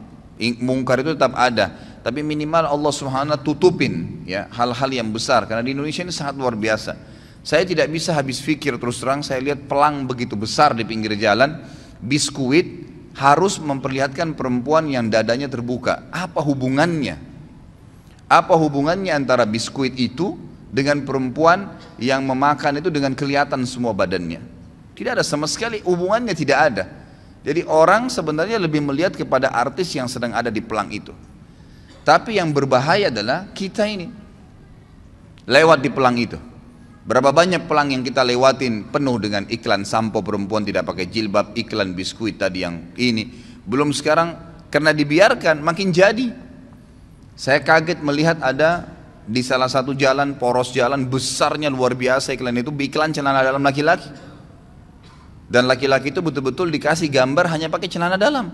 Mungkar 0.62 1.02
itu 1.02 1.18
tetap 1.18 1.35
ada, 1.35 1.75
tapi 2.06 2.23
minimal 2.23 2.71
Allah 2.71 2.92
Subhanahu 2.94 3.42
tutupin 3.42 4.23
ya 4.30 4.47
hal-hal 4.54 4.90
yang 4.94 5.11
besar 5.11 5.50
karena 5.50 5.66
di 5.66 5.75
Indonesia 5.75 6.06
ini 6.06 6.14
sangat 6.14 6.38
luar 6.38 6.54
biasa. 6.54 6.94
Saya 7.42 7.66
tidak 7.66 7.90
bisa 7.90 8.14
habis 8.14 8.38
pikir 8.38 8.78
terus 8.78 9.02
terang 9.02 9.26
saya 9.26 9.42
lihat 9.42 9.66
pelang 9.66 10.06
begitu 10.06 10.38
besar 10.38 10.71
di 10.71 10.87
pinggir 10.87 11.18
jalan, 11.18 11.66
biskuit 11.99 12.87
harus 13.18 13.59
memperlihatkan 13.59 14.38
perempuan 14.38 14.87
yang 14.87 15.11
dadanya 15.11 15.50
terbuka. 15.50 16.06
Apa 16.14 16.38
hubungannya? 16.47 17.18
Apa 18.30 18.54
hubungannya 18.54 19.11
antara 19.11 19.42
biskuit 19.50 19.99
itu 19.99 20.53
dengan 20.75 21.07
perempuan 21.07 21.78
yang 22.02 22.26
memakan 22.26 22.83
itu 22.83 22.90
dengan 22.90 23.14
kelihatan 23.14 23.62
semua 23.62 23.95
badannya. 23.95 24.43
Tidak 24.99 25.14
ada 25.14 25.23
sama 25.23 25.47
sekali 25.47 25.78
hubungannya 25.87 26.35
tidak 26.35 26.59
ada. 26.59 26.85
Jadi 27.47 27.62
orang 27.71 28.11
sebenarnya 28.11 28.59
lebih 28.59 28.83
melihat 28.83 29.14
kepada 29.14 29.54
artis 29.54 29.95
yang 29.95 30.11
sedang 30.11 30.35
ada 30.35 30.50
di 30.50 30.59
pelang 30.59 30.90
itu. 30.90 31.14
Tapi 32.02 32.43
yang 32.43 32.50
berbahaya 32.50 33.14
adalah 33.14 33.47
kita 33.54 33.87
ini 33.87 34.11
lewat 35.47 35.78
di 35.78 35.90
pelang 35.95 36.19
itu. 36.19 36.40
Berapa 37.04 37.37
banyak 37.37 37.69
pelang 37.69 37.93
yang 37.93 38.02
kita 38.02 38.25
lewatin 38.25 38.88
penuh 38.88 39.21
dengan 39.21 39.45
iklan 39.47 39.85
sampo 39.85 40.25
perempuan 40.25 40.64
tidak 40.64 40.88
pakai 40.88 41.07
jilbab, 41.07 41.52
iklan 41.52 41.93
biskuit 41.93 42.40
tadi 42.40 42.64
yang 42.64 42.97
ini. 42.97 43.28
Belum 43.62 43.93
sekarang 43.93 44.35
karena 44.73 44.90
dibiarkan 44.90 45.61
makin 45.61 45.93
jadi. 45.93 46.33
Saya 47.35 47.61
kaget 47.61 48.00
melihat 48.00 48.40
ada 48.40 48.93
di 49.25 49.40
salah 49.40 49.73
satu 49.73 49.97
jalan 49.97 50.37
poros 50.37 50.69
jalan 50.76 51.09
besarnya 51.09 51.73
luar 51.73 51.97
biasa 51.97 52.37
iklan 52.37 52.61
itu 52.61 52.69
iklan 52.71 53.11
celana 53.12 53.40
dalam 53.40 53.64
laki-laki. 53.64 54.09
Dan 55.45 55.69
laki-laki 55.69 56.12
itu 56.12 56.21
betul-betul 56.25 56.73
dikasih 56.73 57.09
gambar 57.12 57.49
hanya 57.52 57.69
pakai 57.69 57.88
celana 57.88 58.16
dalam. 58.16 58.49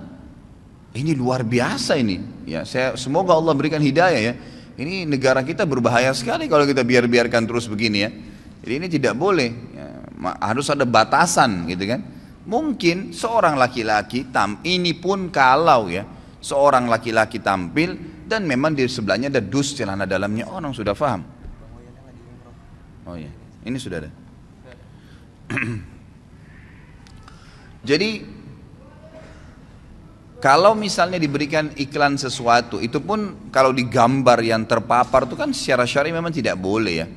Ini 0.91 1.15
luar 1.15 1.47
biasa 1.47 1.95
ini. 1.99 2.47
Ya 2.47 2.67
saya 2.67 2.99
semoga 2.99 3.35
Allah 3.35 3.55
berikan 3.55 3.79
hidayah 3.83 4.21
ya. 4.21 4.35
Ini 4.75 5.07
negara 5.07 5.43
kita 5.47 5.67
berbahaya 5.67 6.11
sekali 6.15 6.51
kalau 6.51 6.67
kita 6.67 6.83
biar-biarkan 6.83 7.47
terus 7.47 7.71
begini 7.71 7.99
ya. 8.07 8.11
Jadi 8.63 8.73
ini 8.75 8.87
tidak 8.91 9.15
boleh. 9.19 9.51
Ya, 9.75 9.87
harus 10.43 10.67
ada 10.71 10.83
batasan 10.87 11.67
gitu 11.71 11.87
kan. 11.87 12.01
Mungkin 12.47 13.15
seorang 13.15 13.55
laki-laki 13.55 14.27
tam 14.35 14.59
ini 14.67 14.97
pun 14.97 15.31
kalau 15.31 15.87
ya 15.87 16.03
seorang 16.41 16.89
laki-laki 16.89 17.39
tampil 17.39 17.95
dan 18.31 18.47
memang 18.47 18.79
di 18.79 18.87
sebelahnya 18.87 19.27
ada 19.27 19.43
dus 19.43 19.75
celana 19.75 20.07
dalamnya. 20.07 20.47
Orang 20.47 20.71
sudah 20.71 20.95
paham 20.95 21.41
oh 23.11 23.17
iya. 23.19 23.31
Ini 23.67 23.77
sudah 23.77 23.99
ada. 24.07 24.11
Jadi 27.91 28.11
kalau 30.41 30.73
misalnya 30.73 31.21
diberikan 31.21 31.69
iklan 31.77 32.17
sesuatu 32.17 32.81
itu 32.81 33.03
pun 33.05 33.51
kalau 33.53 33.75
digambar 33.77 34.41
yang 34.41 34.65
terpapar 34.65 35.29
itu 35.29 35.37
kan 35.37 35.53
secara 35.53 35.85
syari 35.85 36.15
memang 36.15 36.33
tidak 36.33 36.57
boleh 36.57 36.95
ya. 37.05 37.09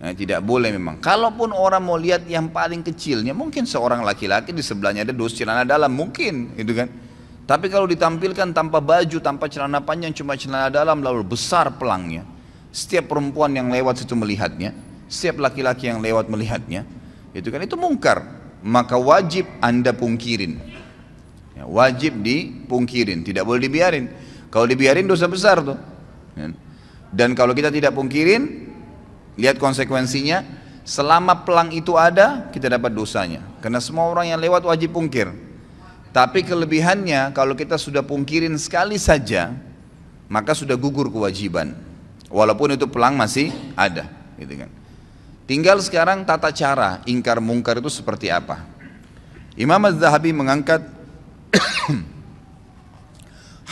Nah, 0.00 0.16
tidak 0.16 0.40
boleh 0.40 0.72
memang. 0.72 0.96
Kalaupun 0.96 1.52
orang 1.52 1.84
mau 1.84 2.00
lihat 2.00 2.24
yang 2.24 2.48
paling 2.48 2.80
kecilnya, 2.80 3.36
mungkin 3.36 3.68
seorang 3.68 4.00
laki-laki 4.00 4.48
di 4.48 4.64
sebelahnya 4.64 5.04
ada 5.04 5.12
dus 5.12 5.36
celana 5.36 5.60
dalam, 5.60 5.92
mungkin, 5.92 6.56
gitu 6.56 6.72
kan? 6.72 6.88
Tapi 7.50 7.66
kalau 7.66 7.90
ditampilkan 7.90 8.54
tanpa 8.54 8.78
baju, 8.78 9.18
tanpa 9.18 9.50
celana 9.50 9.82
panjang, 9.82 10.14
cuma 10.14 10.38
celana 10.38 10.70
dalam, 10.70 11.02
lalu 11.02 11.34
besar 11.34 11.66
pelangnya. 11.74 12.22
Setiap 12.70 13.10
perempuan 13.10 13.50
yang 13.50 13.66
lewat 13.74 14.06
situ 14.06 14.14
melihatnya, 14.14 14.70
setiap 15.10 15.42
laki-laki 15.42 15.90
yang 15.90 15.98
lewat 15.98 16.30
melihatnya, 16.30 16.86
itu 17.34 17.50
kan 17.50 17.58
itu 17.58 17.74
mungkar. 17.74 18.22
Maka 18.62 18.94
wajib 18.94 19.50
anda 19.58 19.90
pungkirin. 19.90 20.62
Ya, 21.58 21.66
wajib 21.66 22.22
dipungkirin, 22.22 23.26
tidak 23.26 23.42
boleh 23.42 23.66
dibiarin. 23.66 24.06
Kalau 24.46 24.70
dibiarin 24.70 25.10
dosa 25.10 25.26
besar 25.26 25.58
tuh. 25.58 25.78
Ya. 26.38 26.54
Dan 27.10 27.34
kalau 27.34 27.50
kita 27.50 27.74
tidak 27.74 27.98
pungkirin, 27.98 28.70
lihat 29.34 29.58
konsekuensinya. 29.58 30.62
Selama 30.86 31.42
pelang 31.42 31.74
itu 31.74 31.98
ada, 31.98 32.46
kita 32.54 32.70
dapat 32.70 32.94
dosanya. 32.94 33.42
Karena 33.58 33.82
semua 33.82 34.06
orang 34.06 34.30
yang 34.30 34.38
lewat 34.38 34.62
wajib 34.62 34.94
pungkir. 34.94 35.49
Tapi 36.10 36.42
kelebihannya 36.42 37.30
kalau 37.30 37.54
kita 37.54 37.78
sudah 37.78 38.02
pungkirin 38.02 38.58
sekali 38.58 38.98
saja, 38.98 39.54
maka 40.26 40.58
sudah 40.58 40.74
gugur 40.74 41.06
kewajiban. 41.06 41.70
Walaupun 42.26 42.74
itu 42.74 42.86
pelang 42.90 43.14
masih 43.14 43.54
ada, 43.78 44.10
gitu 44.38 44.54
kan. 44.58 44.70
Tinggal 45.46 45.82
sekarang 45.82 46.22
tata 46.22 46.50
cara 46.54 47.02
ingkar 47.06 47.42
mungkar 47.42 47.78
itu 47.78 47.90
seperti 47.90 48.30
apa. 48.30 48.62
Imam 49.58 49.82
Az-Zahabi 49.82 50.30
mengangkat 50.30 50.82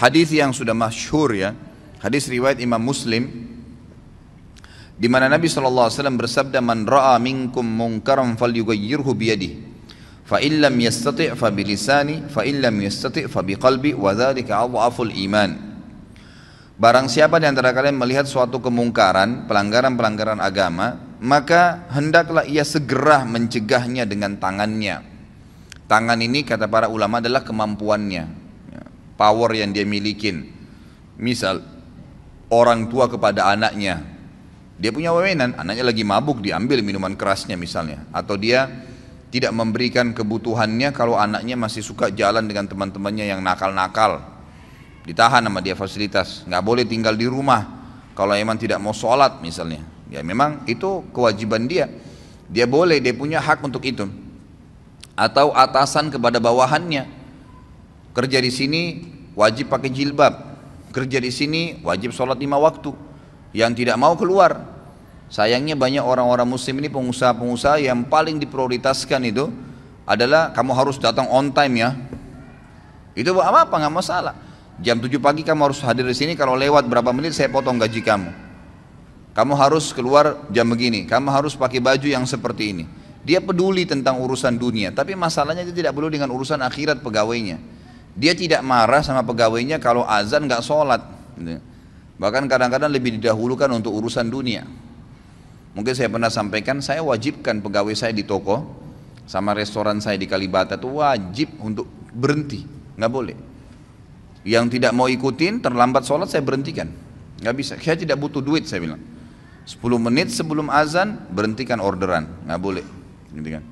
hadis 0.03 0.31
yang 0.35 0.51
sudah 0.51 0.75
masyhur 0.75 1.35
ya, 1.35 1.55
hadis 2.03 2.27
riwayat 2.27 2.59
Imam 2.59 2.83
Muslim 2.83 3.31
di 4.99 5.07
mana 5.07 5.31
Nabi 5.31 5.47
SAW 5.47 5.91
bersabda 6.19 6.59
man 6.59 6.83
ra'a 6.83 7.15
minkum 7.23 7.63
munkaran 7.63 8.35
falyughayyirhu 8.35 9.15
biyadihi 9.15 9.68
fa 10.29 10.45
illam 10.45 10.77
yastati' 10.77 11.33
fa 11.33 11.49
bilisani 11.49 12.29
fa 12.29 12.45
illam 12.45 12.77
yastati' 12.85 13.33
fa 13.33 13.41
biqalbi 13.41 13.97
wa 13.97 14.13
dzalika 14.13 14.61
iman 15.25 15.51
Barang 16.79 17.11
siapa 17.11 17.43
di 17.43 17.47
antara 17.51 17.75
kalian 17.75 17.99
melihat 17.99 18.23
suatu 18.23 18.63
kemungkaran, 18.63 19.51
pelanggaran-pelanggaran 19.51 20.39
agama, 20.39 20.95
maka 21.19 21.91
hendaklah 21.91 22.47
ia 22.47 22.63
segera 22.63 23.27
mencegahnya 23.27 24.07
dengan 24.07 24.39
tangannya. 24.39 25.03
Tangan 25.91 26.23
ini 26.23 26.47
kata 26.47 26.71
para 26.71 26.87
ulama 26.87 27.19
adalah 27.19 27.43
kemampuannya, 27.43 28.25
ya, 28.71 28.83
power 29.19 29.59
yang 29.59 29.75
dia 29.75 29.83
milikin. 29.83 30.55
Misal 31.19 31.67
orang 32.47 32.87
tua 32.87 33.11
kepada 33.11 33.51
anaknya, 33.51 33.99
dia 34.79 34.95
punya 34.95 35.11
wewenang, 35.11 35.59
anaknya 35.59 35.83
lagi 35.83 36.07
mabuk 36.07 36.39
diambil 36.39 36.79
minuman 36.87 37.19
kerasnya 37.19 37.59
misalnya, 37.59 38.07
atau 38.15 38.39
dia 38.39 38.71
tidak 39.29 39.53
memberikan 39.53 40.17
kebutuhannya 40.17 40.89
kalau 40.97 41.21
anaknya 41.21 41.53
masih 41.53 41.85
suka 41.85 42.09
jalan 42.09 42.49
dengan 42.49 42.65
teman-temannya 42.65 43.29
yang 43.29 43.41
nakal-nakal. 43.45 44.25
Ditahan 45.05 45.45
sama 45.45 45.61
dia 45.61 45.77
fasilitas. 45.77 46.45
Nggak 46.49 46.65
boleh 46.65 46.85
tinggal 46.89 47.17
di 47.17 47.29
rumah 47.29 47.65
kalau 48.17 48.33
emang 48.33 48.57
tidak 48.57 48.81
mau 48.81 48.97
sholat 48.97 49.41
misalnya. 49.45 49.85
Ya 50.09 50.25
memang 50.25 50.65
itu 50.65 51.05
kewajiban 51.13 51.69
dia. 51.69 51.93
Dia 52.49 52.65
boleh 52.65 53.01
dia 53.05 53.13
punya 53.13 53.41
hak 53.45 53.61
untuk 53.61 53.85
itu. 53.85 54.09
Atau 55.13 55.53
atasan 55.53 56.09
kepada 56.09 56.41
bawahannya. 56.41 57.05
Kerja 58.17 58.41
di 58.41 58.49
sini 58.49 58.83
wajib 59.37 59.69
pakai 59.69 59.93
jilbab. 59.93 60.35
Kerja 60.89 61.21
di 61.21 61.29
sini 61.29 61.85
wajib 61.85 62.17
sholat 62.17 62.41
lima 62.41 62.57
waktu. 62.57 62.97
Yang 63.53 63.85
tidak 63.85 64.01
mau 64.01 64.17
keluar 64.17 64.78
Sayangnya 65.29 65.77
banyak 65.77 66.01
orang-orang 66.01 66.49
muslim 66.49 66.81
ini 66.81 66.89
pengusaha-pengusaha 66.89 67.85
yang 67.85 68.09
paling 68.09 68.41
diprioritaskan 68.41 69.29
itu 69.29 69.53
adalah 70.09 70.57
kamu 70.57 70.73
harus 70.73 70.97
datang 70.97 71.29
on 71.29 71.53
time 71.53 71.85
ya. 71.85 71.93
Itu 73.13 73.37
apa 73.37 73.69
apa 73.69 73.75
nggak 73.77 73.93
masalah. 73.93 74.35
Jam 74.81 74.97
7 74.97 75.11
pagi 75.21 75.45
kamu 75.45 75.69
harus 75.69 75.85
hadir 75.85 76.09
di 76.09 76.17
sini 76.17 76.33
kalau 76.33 76.57
lewat 76.57 76.89
berapa 76.89 77.13
menit 77.13 77.37
saya 77.37 77.53
potong 77.53 77.77
gaji 77.77 78.01
kamu. 78.01 78.31
Kamu 79.37 79.53
harus 79.55 79.93
keluar 79.93 80.49
jam 80.49 80.67
begini, 80.67 81.05
kamu 81.05 81.29
harus 81.29 81.55
pakai 81.55 81.79
baju 81.79 82.09
yang 82.09 82.25
seperti 82.25 82.75
ini. 82.75 82.85
Dia 83.23 83.45
peduli 83.45 83.85
tentang 83.85 84.19
urusan 84.25 84.57
dunia, 84.57 84.95
tapi 84.95 85.13
masalahnya 85.13 85.63
dia 85.69 85.77
tidak 85.77 85.93
peduli 85.93 86.17
dengan 86.17 86.33
urusan 86.33 86.59
akhirat 86.65 87.05
pegawainya. 87.05 87.61
Dia 88.17 88.33
tidak 88.33 88.65
marah 88.65 89.05
sama 89.05 89.23
pegawainya 89.23 89.77
kalau 89.79 90.03
azan 90.09 90.49
nggak 90.49 90.65
sholat. 90.65 91.05
Bahkan 92.19 92.51
kadang-kadang 92.51 92.91
lebih 92.91 93.21
didahulukan 93.21 93.69
untuk 93.71 93.95
urusan 93.95 94.27
dunia. 94.27 94.88
Mungkin 95.77 95.93
saya 95.93 96.09
pernah 96.09 96.33
sampaikan, 96.33 96.81
saya 96.81 97.05
wajibkan 97.05 97.61
pegawai 97.61 97.93
saya 97.93 98.13
di 98.15 98.25
toko 98.25 98.65
sama 99.29 99.53
restoran 99.53 100.01
saya 100.01 100.17
di 100.17 100.25
Kalibata 100.25 100.81
itu 100.81 100.89
wajib 100.89 101.53
untuk 101.61 101.85
berhenti, 102.17 102.65
nggak 102.97 103.13
boleh. 103.13 103.37
Yang 104.49 104.81
tidak 104.81 104.97
mau 104.97 105.07
ikutin 105.07 105.61
terlambat 105.61 106.09
sholat 106.09 106.33
saya 106.33 106.41
berhentikan, 106.41 106.89
nggak 107.45 107.55
bisa. 107.55 107.75
Saya 107.77 108.01
tidak 108.01 108.17
butuh 108.17 108.41
duit 108.41 108.65
saya 108.65 108.81
bilang. 108.81 109.01
10 109.69 109.85
menit 110.01 110.33
sebelum 110.33 110.73
azan 110.73 111.29
berhentikan 111.29 111.77
orderan, 111.77 112.25
nggak 112.49 112.57
boleh, 112.57 112.87
gitu 113.37 113.61
kan. 113.61 113.65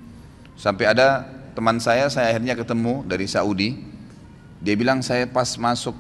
Sampai 0.53 0.93
ada 0.93 1.25
teman 1.57 1.81
saya, 1.81 2.13
saya 2.13 2.37
akhirnya 2.37 2.53
ketemu 2.53 3.01
dari 3.09 3.25
Saudi. 3.25 3.81
Dia 4.61 4.77
bilang 4.77 5.01
saya 5.01 5.25
pas 5.25 5.57
masuk, 5.57 5.97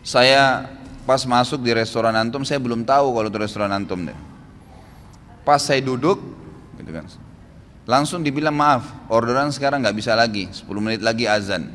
saya 0.00 0.68
pas 1.04 1.20
masuk 1.28 1.60
di 1.60 1.70
restoran 1.76 2.16
antum, 2.16 2.42
saya 2.42 2.60
belum 2.60 2.84
tahu 2.84 3.16
kalau 3.16 3.28
itu 3.28 3.38
restoran 3.40 3.70
antum 3.72 4.04
deh. 4.08 4.16
Pas 5.44 5.60
saya 5.60 5.84
duduk, 5.84 6.20
gitu 6.80 6.90
kan, 6.90 7.04
langsung 7.84 8.24
dibilang 8.24 8.56
maaf, 8.56 8.88
orderan 9.12 9.52
sekarang 9.52 9.84
nggak 9.84 9.96
bisa 9.96 10.16
lagi, 10.16 10.48
10 10.48 10.66
menit 10.80 11.00
lagi 11.04 11.28
azan. 11.28 11.68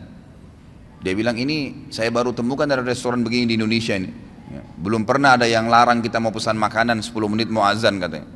Dia 1.00 1.14
bilang 1.16 1.38
ini 1.40 1.88
saya 1.94 2.12
baru 2.12 2.36
temukan 2.36 2.68
dari 2.68 2.84
restoran 2.84 3.24
begini 3.24 3.48
di 3.48 3.56
Indonesia 3.56 3.96
ini. 3.96 4.12
Ya, 4.50 4.66
belum 4.66 5.06
pernah 5.06 5.38
ada 5.38 5.46
yang 5.46 5.70
larang 5.70 6.02
kita 6.02 6.18
mau 6.18 6.34
pesan 6.34 6.58
makanan 6.58 7.00
10 7.00 7.14
menit 7.30 7.48
mau 7.48 7.64
azan 7.64 8.02
katanya. 8.02 8.28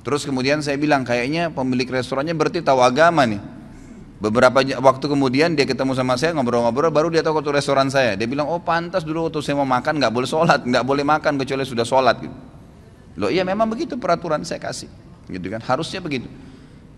Terus 0.00 0.24
kemudian 0.24 0.64
saya 0.64 0.80
bilang 0.80 1.04
kayaknya 1.04 1.52
pemilik 1.52 1.84
restorannya 1.84 2.32
berarti 2.32 2.64
tahu 2.64 2.80
agama 2.80 3.28
nih. 3.28 3.59
Beberapa 4.20 4.60
waktu 4.60 5.04
kemudian 5.08 5.56
dia 5.56 5.64
ketemu 5.64 5.96
sama 5.96 6.12
saya 6.20 6.36
ngobrol-ngobrol 6.36 6.92
baru 6.92 7.08
dia 7.08 7.24
tahu 7.24 7.40
waktu 7.40 7.56
restoran 7.56 7.88
saya. 7.88 8.20
Dia 8.20 8.28
bilang 8.28 8.52
oh 8.52 8.60
pantas 8.60 9.00
dulu 9.00 9.32
waktu 9.32 9.40
saya 9.40 9.56
mau 9.56 9.64
makan 9.64 9.96
nggak 9.96 10.12
boleh 10.12 10.28
sholat, 10.28 10.60
nggak 10.60 10.84
boleh 10.84 11.04
makan 11.08 11.40
kecuali 11.40 11.64
sudah 11.64 11.88
sholat. 11.88 12.20
Gitu. 12.20 12.36
Loh 13.16 13.32
iya 13.32 13.48
memang 13.48 13.64
begitu 13.64 13.96
peraturan 13.96 14.44
saya 14.44 14.60
kasih, 14.60 14.92
gitu 15.24 15.48
kan? 15.48 15.64
Harusnya 15.64 16.04
begitu. 16.04 16.28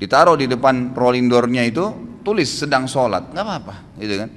Ditaruh 0.02 0.34
di 0.34 0.50
depan 0.50 0.90
rolling 0.98 1.30
doornya 1.30 1.62
itu 1.62 1.94
tulis 2.26 2.50
sedang 2.50 2.90
sholat, 2.90 3.30
nggak 3.30 3.44
apa-apa, 3.46 3.74
gitu 4.02 4.18
kan? 4.18 4.28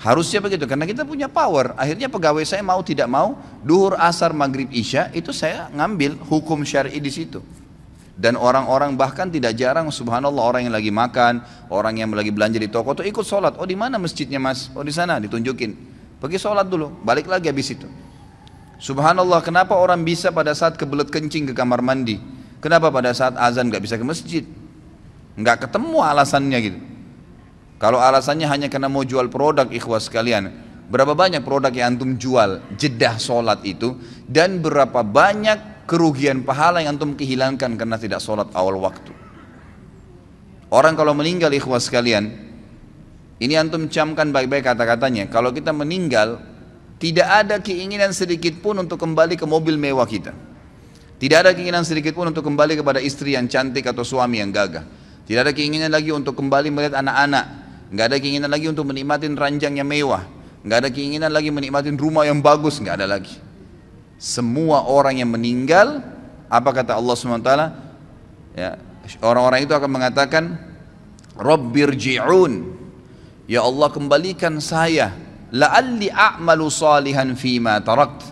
Harusnya 0.00 0.44
begitu 0.44 0.68
karena 0.68 0.84
kita 0.84 1.08
punya 1.08 1.24
power. 1.24 1.72
Akhirnya 1.76 2.12
pegawai 2.12 2.44
saya 2.44 2.60
mau 2.60 2.84
tidak 2.84 3.08
mau 3.08 3.40
duhur 3.64 3.96
asar 3.96 4.36
maghrib 4.36 4.68
isya 4.72 5.08
itu 5.16 5.32
saya 5.32 5.72
ngambil 5.72 6.20
hukum 6.28 6.64
syari 6.68 7.00
di 7.00 7.08
situ. 7.08 7.40
Dan 8.20 8.36
orang-orang 8.36 9.00
bahkan 9.00 9.32
tidak 9.32 9.56
jarang 9.56 9.88
subhanallah 9.88 10.44
orang 10.44 10.68
yang 10.68 10.76
lagi 10.76 10.92
makan, 10.92 11.40
orang 11.72 12.04
yang 12.04 12.12
lagi 12.12 12.28
belanja 12.28 12.60
di 12.60 12.68
toko 12.68 12.92
tuh 12.92 13.08
ikut 13.08 13.24
sholat. 13.24 13.56
Oh 13.56 13.64
di 13.64 13.72
mana 13.72 13.96
masjidnya 13.96 14.36
mas? 14.36 14.68
Oh 14.76 14.84
di 14.84 14.92
sana 14.92 15.16
ditunjukin. 15.16 15.72
Pergi 16.20 16.36
sholat 16.36 16.68
dulu, 16.68 17.00
balik 17.00 17.24
lagi 17.24 17.48
habis 17.48 17.72
itu. 17.72 17.88
Subhanallah 18.76 19.40
kenapa 19.40 19.72
orang 19.72 20.04
bisa 20.04 20.28
pada 20.36 20.52
saat 20.52 20.76
kebelet 20.76 21.08
kencing 21.08 21.48
ke 21.48 21.54
kamar 21.56 21.80
mandi? 21.80 22.20
Kenapa 22.60 22.92
pada 22.92 23.16
saat 23.16 23.40
azan 23.40 23.72
nggak 23.72 23.88
bisa 23.88 23.96
ke 23.96 24.04
masjid? 24.04 24.44
Nggak 25.40 25.64
ketemu 25.64 26.04
alasannya 26.04 26.58
gitu. 26.60 26.78
Kalau 27.80 27.96
alasannya 27.96 28.44
hanya 28.44 28.68
karena 28.68 28.92
mau 28.92 29.00
jual 29.00 29.32
produk 29.32 29.64
ikhwas 29.72 30.12
sekalian, 30.12 30.52
berapa 30.92 31.16
banyak 31.16 31.40
produk 31.40 31.72
yang 31.72 31.96
antum 31.96 32.20
jual 32.20 32.60
jedah 32.76 33.16
sholat 33.16 33.64
itu 33.64 33.96
dan 34.28 34.60
berapa 34.60 35.00
banyak 35.00 35.79
kerugian 35.90 36.46
pahala 36.46 36.78
yang 36.78 36.94
antum 36.94 37.18
kehilangkan 37.18 37.74
karena 37.74 37.98
tidak 37.98 38.22
sholat 38.22 38.46
awal 38.54 38.78
waktu. 38.78 39.10
Orang 40.70 40.94
kalau 40.94 41.18
meninggal 41.18 41.50
ikhwas 41.50 41.90
sekalian, 41.90 42.30
ini 43.42 43.58
antum 43.58 43.90
camkan 43.90 44.30
baik-baik 44.30 44.70
kata-katanya. 44.70 45.26
Kalau 45.26 45.50
kita 45.50 45.74
meninggal, 45.74 46.38
tidak 47.02 47.26
ada 47.26 47.58
keinginan 47.58 48.14
sedikit 48.14 48.62
pun 48.62 48.78
untuk 48.78 49.02
kembali 49.02 49.34
ke 49.34 49.42
mobil 49.50 49.74
mewah 49.74 50.06
kita. 50.06 50.30
Tidak 51.18 51.36
ada 51.42 51.50
keinginan 51.50 51.82
sedikit 51.82 52.14
pun 52.14 52.30
untuk 52.30 52.46
kembali 52.46 52.78
kepada 52.78 53.02
istri 53.02 53.34
yang 53.34 53.50
cantik 53.50 53.82
atau 53.90 54.06
suami 54.06 54.38
yang 54.38 54.54
gagah. 54.54 54.86
Tidak 55.26 55.42
ada 55.42 55.50
keinginan 55.50 55.90
lagi 55.90 56.14
untuk 56.14 56.38
kembali 56.38 56.70
melihat 56.70 57.02
anak-anak. 57.02 57.44
Nggak 57.90 58.06
ada 58.14 58.16
keinginan 58.22 58.50
lagi 58.54 58.70
untuk 58.70 58.86
menikmati 58.86 59.26
ranjang 59.34 59.74
yang 59.74 59.90
mewah. 59.90 60.22
Nggak 60.62 60.86
ada 60.86 60.88
keinginan 60.94 61.34
lagi 61.34 61.50
menikmati 61.50 61.90
rumah 61.98 62.30
yang 62.30 62.38
bagus. 62.38 62.78
Nggak 62.78 63.02
ada 63.02 63.18
lagi 63.18 63.49
semua 64.20 64.84
orang 64.84 65.16
yang 65.24 65.32
meninggal 65.32 66.04
apa 66.52 66.70
kata 66.76 66.92
Allah 66.92 67.16
SWT 67.16 67.50
ya 68.52 68.70
orang-orang 69.24 69.64
itu 69.64 69.72
akan 69.72 69.88
mengatakan 69.88 70.44
Rabbirji'un 71.40 72.80
Ya 73.50 73.66
Allah 73.66 73.90
kembalikan 73.90 74.62
saya. 74.62 75.10
La'alli 75.50 76.06
a'malu 76.06 76.70
salihan 76.70 77.34
fima 77.34 77.82
tarakt. 77.82 78.30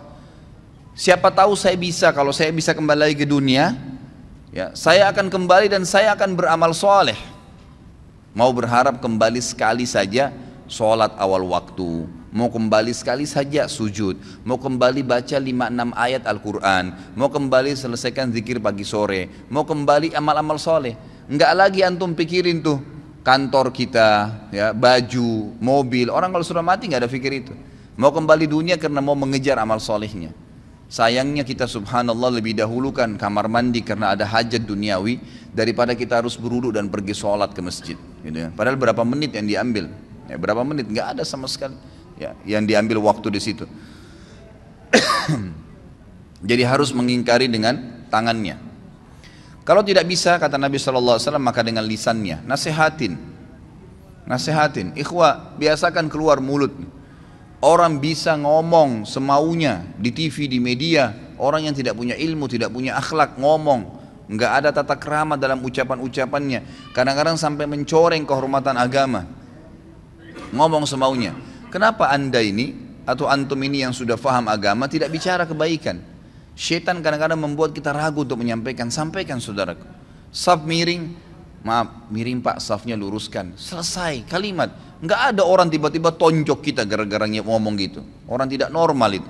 Siapa 0.95 1.27
tahu 1.27 1.59
saya 1.59 1.75
bisa. 1.75 2.15
Kalau 2.15 2.31
saya 2.31 2.55
bisa 2.55 2.71
kembali 2.71 3.19
ke 3.19 3.27
dunia 3.27 3.75
ya 4.55 4.71
saya 4.71 5.11
akan 5.11 5.27
kembali 5.27 5.67
dan 5.67 5.83
saya 5.83 6.15
akan 6.15 6.39
beramal 6.39 6.71
soleh. 6.71 7.19
Mau 8.31 8.55
berharap 8.55 9.03
kembali 9.03 9.43
sekali 9.43 9.83
saja 9.83 10.31
sholat 10.71 11.11
awal 11.19 11.43
waktu 11.51 12.07
mau 12.29 12.49
kembali 12.49 12.93
sekali 12.93 13.25
saja 13.25 13.65
sujud, 13.65 14.17
mau 14.45 14.61
kembali 14.61 15.01
baca 15.01 15.37
5-6 15.37 15.93
ayat 15.97 16.23
Al-Quran, 16.29 16.85
mau 17.17 17.29
kembali 17.29 17.73
selesaikan 17.73 18.29
zikir 18.29 18.61
pagi 18.61 18.85
sore, 18.85 19.49
mau 19.49 19.65
kembali 19.65 20.13
amal-amal 20.13 20.61
soleh. 20.61 20.93
Enggak 21.29 21.51
lagi 21.53 21.85
antum 21.85 22.13
pikirin 22.17 22.61
tuh 22.61 22.81
kantor 23.21 23.69
kita, 23.69 24.09
ya 24.49 24.73
baju, 24.73 25.53
mobil. 25.61 26.09
Orang 26.09 26.33
kalau 26.33 26.45
sudah 26.45 26.65
mati 26.65 26.89
nggak 26.89 27.05
ada 27.05 27.11
pikir 27.11 27.31
itu. 27.45 27.53
Mau 27.99 28.15
kembali 28.15 28.47
dunia 28.47 28.79
karena 28.79 29.03
mau 29.03 29.13
mengejar 29.13 29.59
amal 29.59 29.77
solehnya. 29.77 30.31
Sayangnya 30.89 31.45
kita 31.45 31.69
subhanallah 31.69 32.41
lebih 32.41 32.57
dahulukan 32.57 33.13
kamar 33.13 33.45
mandi 33.45 33.85
karena 33.85 34.17
ada 34.17 34.25
hajat 34.25 34.65
duniawi 34.65 35.21
daripada 35.53 35.93
kita 35.93 36.17
harus 36.17 36.33
beruduk 36.33 36.73
dan 36.73 36.89
pergi 36.89 37.13
sholat 37.13 37.53
ke 37.53 37.61
masjid. 37.61 37.97
Gitu 38.25 38.33
ya. 38.33 38.49
Padahal 38.49 38.73
berapa 38.73 39.05
menit 39.05 39.37
yang 39.37 39.45
diambil? 39.45 39.85
Ya, 40.25 40.41
berapa 40.41 40.65
menit? 40.65 40.89
Nggak 40.89 41.19
ada 41.19 41.23
sama 41.27 41.45
sekali 41.45 41.77
ya, 42.19 42.35
yang 42.43 42.67
diambil 42.67 42.99
waktu 42.99 43.31
di 43.31 43.39
situ. 43.41 43.65
Jadi 46.49 46.63
harus 46.67 46.91
mengingkari 46.91 47.47
dengan 47.47 48.05
tangannya. 48.11 48.59
Kalau 49.63 49.85
tidak 49.85 50.09
bisa 50.09 50.35
kata 50.41 50.57
Nabi 50.57 50.81
SAW 50.81 51.21
maka 51.37 51.61
dengan 51.61 51.85
lisannya. 51.85 52.41
Nasihatin. 52.43 53.15
Nasihatin. 54.25 54.97
Ikhwah 54.97 55.55
biasakan 55.61 56.09
keluar 56.09 56.41
mulut. 56.41 56.73
Orang 57.59 57.99
bisa 57.99 58.39
ngomong 58.39 59.03
semaunya 59.03 59.83
di 59.99 60.09
TV, 60.15 60.47
di 60.47 60.57
media. 60.63 61.11
Orang 61.37 61.67
yang 61.67 61.75
tidak 61.75 61.95
punya 61.95 62.15
ilmu, 62.15 62.47
tidak 62.47 62.71
punya 62.71 62.95
akhlak 62.95 63.35
ngomong. 63.37 63.99
Enggak 64.29 64.51
ada 64.63 64.69
tata 64.69 64.95
kerama 64.95 65.35
dalam 65.35 65.59
ucapan-ucapannya. 65.61 66.91
Kadang-kadang 66.93 67.35
sampai 67.35 67.65
mencoreng 67.65 68.23
kehormatan 68.23 68.77
agama. 68.77 69.25
Ngomong 70.49 70.85
semaunya. 70.87 71.35
Kenapa 71.69 72.09
anda 72.09 72.41
ini 72.41 72.73
atau 73.05 73.29
antum 73.29 73.57
ini 73.61 73.85
yang 73.85 73.93
sudah 73.93 74.17
faham 74.17 74.49
agama 74.49 74.89
tidak 74.89 75.13
bicara 75.13 75.45
kebaikan? 75.45 76.01
Syaitan 76.57 76.99
kadang-kadang 76.99 77.39
membuat 77.39 77.71
kita 77.71 77.93
ragu 77.93 78.25
untuk 78.25 78.41
menyampaikan. 78.41 78.89
Sampaikan 78.89 79.37
saudaraku. 79.37 79.85
Saf 80.33 80.65
miring, 80.65 81.13
maaf 81.63 82.09
miring 82.09 82.41
pak 82.43 82.59
safnya 82.59 82.97
luruskan. 82.97 83.53
Selesai 83.55 84.27
kalimat. 84.27 84.73
Nggak 84.99 85.21
ada 85.31 85.47
orang 85.47 85.71
tiba-tiba 85.71 86.11
tonjok 86.11 86.59
kita 86.59 86.83
gara-gara 86.83 87.23
ngomong 87.29 87.73
gitu. 87.79 88.03
Orang 88.27 88.51
tidak 88.51 88.73
normal 88.73 89.23
itu. 89.23 89.29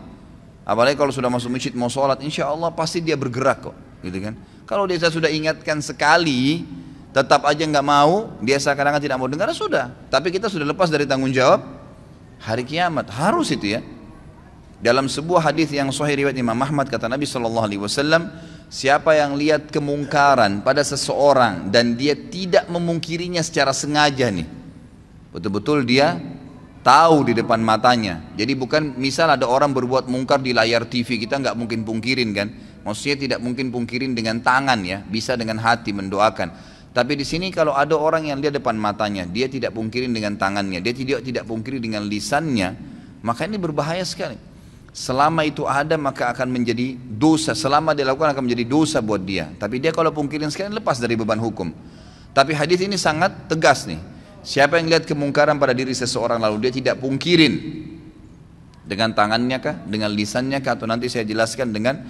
Apalagi 0.65 0.97
kalau 0.97 1.13
sudah 1.13 1.29
masuk 1.29 1.53
masjid 1.53 1.73
mau 1.73 1.89
sholat, 1.89 2.21
insya 2.21 2.49
Allah 2.49 2.69
pasti 2.73 3.01
dia 3.01 3.17
bergerak 3.17 3.69
kok, 3.69 3.75
gitu 4.05 4.21
kan? 4.21 4.37
Kalau 4.69 4.85
dia 4.85 5.01
sudah 5.01 5.25
ingatkan 5.25 5.81
sekali, 5.81 6.61
tetap 7.09 7.41
aja 7.45 7.65
nggak 7.65 7.85
mau, 7.85 8.37
dia 8.37 8.61
seakan-akan 8.61 9.01
tidak 9.01 9.17
mau 9.17 9.25
dengar 9.25 9.49
sudah. 9.49 9.89
Tapi 10.13 10.29
kita 10.29 10.45
sudah 10.45 10.69
lepas 10.69 10.93
dari 10.93 11.09
tanggung 11.09 11.33
jawab, 11.33 11.61
hari 12.39 12.63
kiamat. 12.65 13.11
Harus 13.11 13.51
itu 13.51 13.77
ya. 13.77 13.81
Dalam 14.79 15.11
sebuah 15.11 15.51
hadis 15.51 15.75
yang 15.75 15.91
sahih 15.91 16.23
riwayat 16.23 16.39
Imam 16.39 16.55
Ahmad 16.55 16.87
kata 16.87 17.11
Nabi 17.11 17.27
Shallallahu 17.27 17.67
Alaihi 17.67 17.83
Wasallam 17.83 18.31
siapa 18.71 19.11
yang 19.11 19.35
lihat 19.35 19.67
kemungkaran 19.75 20.63
pada 20.63 20.79
seseorang 20.87 21.67
dan 21.67 21.99
dia 21.99 22.15
tidak 22.15 22.63
memungkirinya 22.71 23.43
secara 23.43 23.75
sengaja 23.75 24.31
nih 24.31 24.47
betul-betul 25.35 25.83
dia 25.83 26.15
tahu 26.79 27.27
di 27.27 27.33
depan 27.35 27.59
matanya. 27.59 28.23
Jadi 28.39 28.55
bukan 28.55 28.95
misal 28.95 29.35
ada 29.35 29.45
orang 29.45 29.75
berbuat 29.75 30.07
mungkar 30.07 30.39
di 30.39 30.55
layar 30.55 30.87
TV 30.87 31.19
kita 31.19 31.37
nggak 31.37 31.55
mungkin 31.59 31.83
pungkirin 31.83 32.29
kan? 32.31 32.47
Maksudnya 32.87 33.17
tidak 33.19 33.39
mungkin 33.43 33.69
pungkirin 33.69 34.15
dengan 34.15 34.39
tangan 34.39 34.79
ya 34.87 35.03
bisa 35.03 35.35
dengan 35.35 35.59
hati 35.59 35.91
mendoakan 35.91 36.68
tapi 36.99 37.15
di 37.15 37.23
sini 37.23 37.47
kalau 37.47 37.71
ada 37.71 37.95
orang 37.95 38.27
yang 38.27 38.43
lihat 38.43 38.59
depan 38.59 38.75
matanya, 38.75 39.23
dia 39.23 39.47
tidak 39.47 39.71
pungkirin 39.71 40.11
dengan 40.11 40.35
tangannya, 40.35 40.83
dia 40.83 40.91
tidak 40.91 41.23
tidak 41.23 41.47
pungkiri 41.47 41.79
dengan 41.79 42.03
lisannya, 42.03 42.75
maka 43.23 43.47
ini 43.47 43.55
berbahaya 43.55 44.03
sekali. 44.03 44.35
Selama 44.91 45.47
itu 45.47 45.63
ada 45.63 45.95
maka 45.95 46.27
akan 46.35 46.51
menjadi 46.51 46.99
dosa. 46.99 47.55
Selama 47.55 47.95
dia 47.95 48.03
lakukan 48.03 48.35
akan 48.35 48.43
menjadi 48.43 48.67
dosa 48.67 48.99
buat 48.99 49.23
dia. 49.23 49.47
Tapi 49.55 49.79
dia 49.79 49.95
kalau 49.95 50.11
pungkirin 50.11 50.51
sekali 50.51 50.75
lepas 50.75 50.99
dari 50.99 51.15
beban 51.15 51.39
hukum. 51.39 51.71
Tapi 52.35 52.51
hadis 52.51 52.83
ini 52.83 52.99
sangat 52.99 53.47
tegas 53.47 53.87
nih. 53.87 54.01
Siapa 54.43 54.75
yang 54.75 54.91
lihat 54.91 55.07
kemungkaran 55.07 55.55
pada 55.55 55.71
diri 55.71 55.95
seseorang 55.95 56.43
lalu 56.43 56.67
dia 56.67 56.73
tidak 56.75 56.99
pungkirin 56.99 57.53
dengan 58.83 59.15
tangannya 59.15 59.57
kah, 59.63 59.75
dengan 59.87 60.11
lisannya 60.11 60.59
kah, 60.59 60.75
atau 60.75 60.83
nanti 60.83 61.07
saya 61.07 61.23
jelaskan 61.23 61.71
dengan 61.71 62.03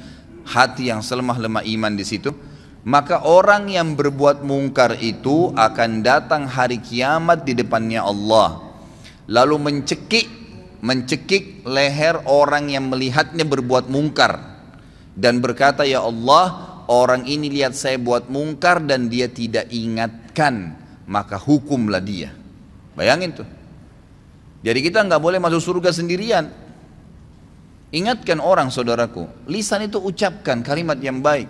hati 0.50 0.90
yang 0.90 1.06
selemah 1.06 1.38
lemah 1.38 1.62
iman 1.78 1.94
di 1.94 2.06
situ 2.10 2.34
maka 2.84 3.28
orang 3.28 3.68
yang 3.68 3.96
berbuat 3.98 4.44
mungkar 4.44 4.96
itu 5.00 5.52
akan 5.56 6.04
datang 6.04 6.48
hari 6.48 6.80
kiamat 6.80 7.44
di 7.44 7.56
depannya 7.56 8.04
Allah 8.04 8.60
lalu 9.28 9.56
mencekik 9.60 10.28
mencekik 10.80 11.68
leher 11.68 12.24
orang 12.24 12.72
yang 12.72 12.88
melihatnya 12.88 13.44
berbuat 13.44 13.92
mungkar 13.92 14.50
dan 15.20 15.44
berkata 15.44 15.84
ya 15.84 16.00
Allah 16.08 16.70
orang 16.90 17.28
ini 17.30 17.54
lihat 17.54 17.78
saya 17.78 18.02
buat 18.02 18.32
mungkar 18.32 18.80
dan 18.88 19.12
dia 19.12 19.28
tidak 19.28 19.70
ingatkan, 19.70 20.80
maka 21.06 21.36
hukumlah 21.36 22.00
dia. 22.00 22.32
Bayangin 22.98 23.44
tuh. 23.44 23.48
Jadi 24.64 24.80
kita 24.80 25.04
nggak 25.04 25.20
boleh 25.20 25.40
masuk 25.44 25.60
surga 25.60 25.92
sendirian. 25.92 26.48
Ingatkan 27.92 28.40
orang 28.40 28.72
saudaraku, 28.72 29.28
lisan 29.50 29.92
itu 29.92 30.00
ucapkan 30.00 30.64
kalimat 30.64 31.00
yang 31.04 31.20
baik. 31.20 31.48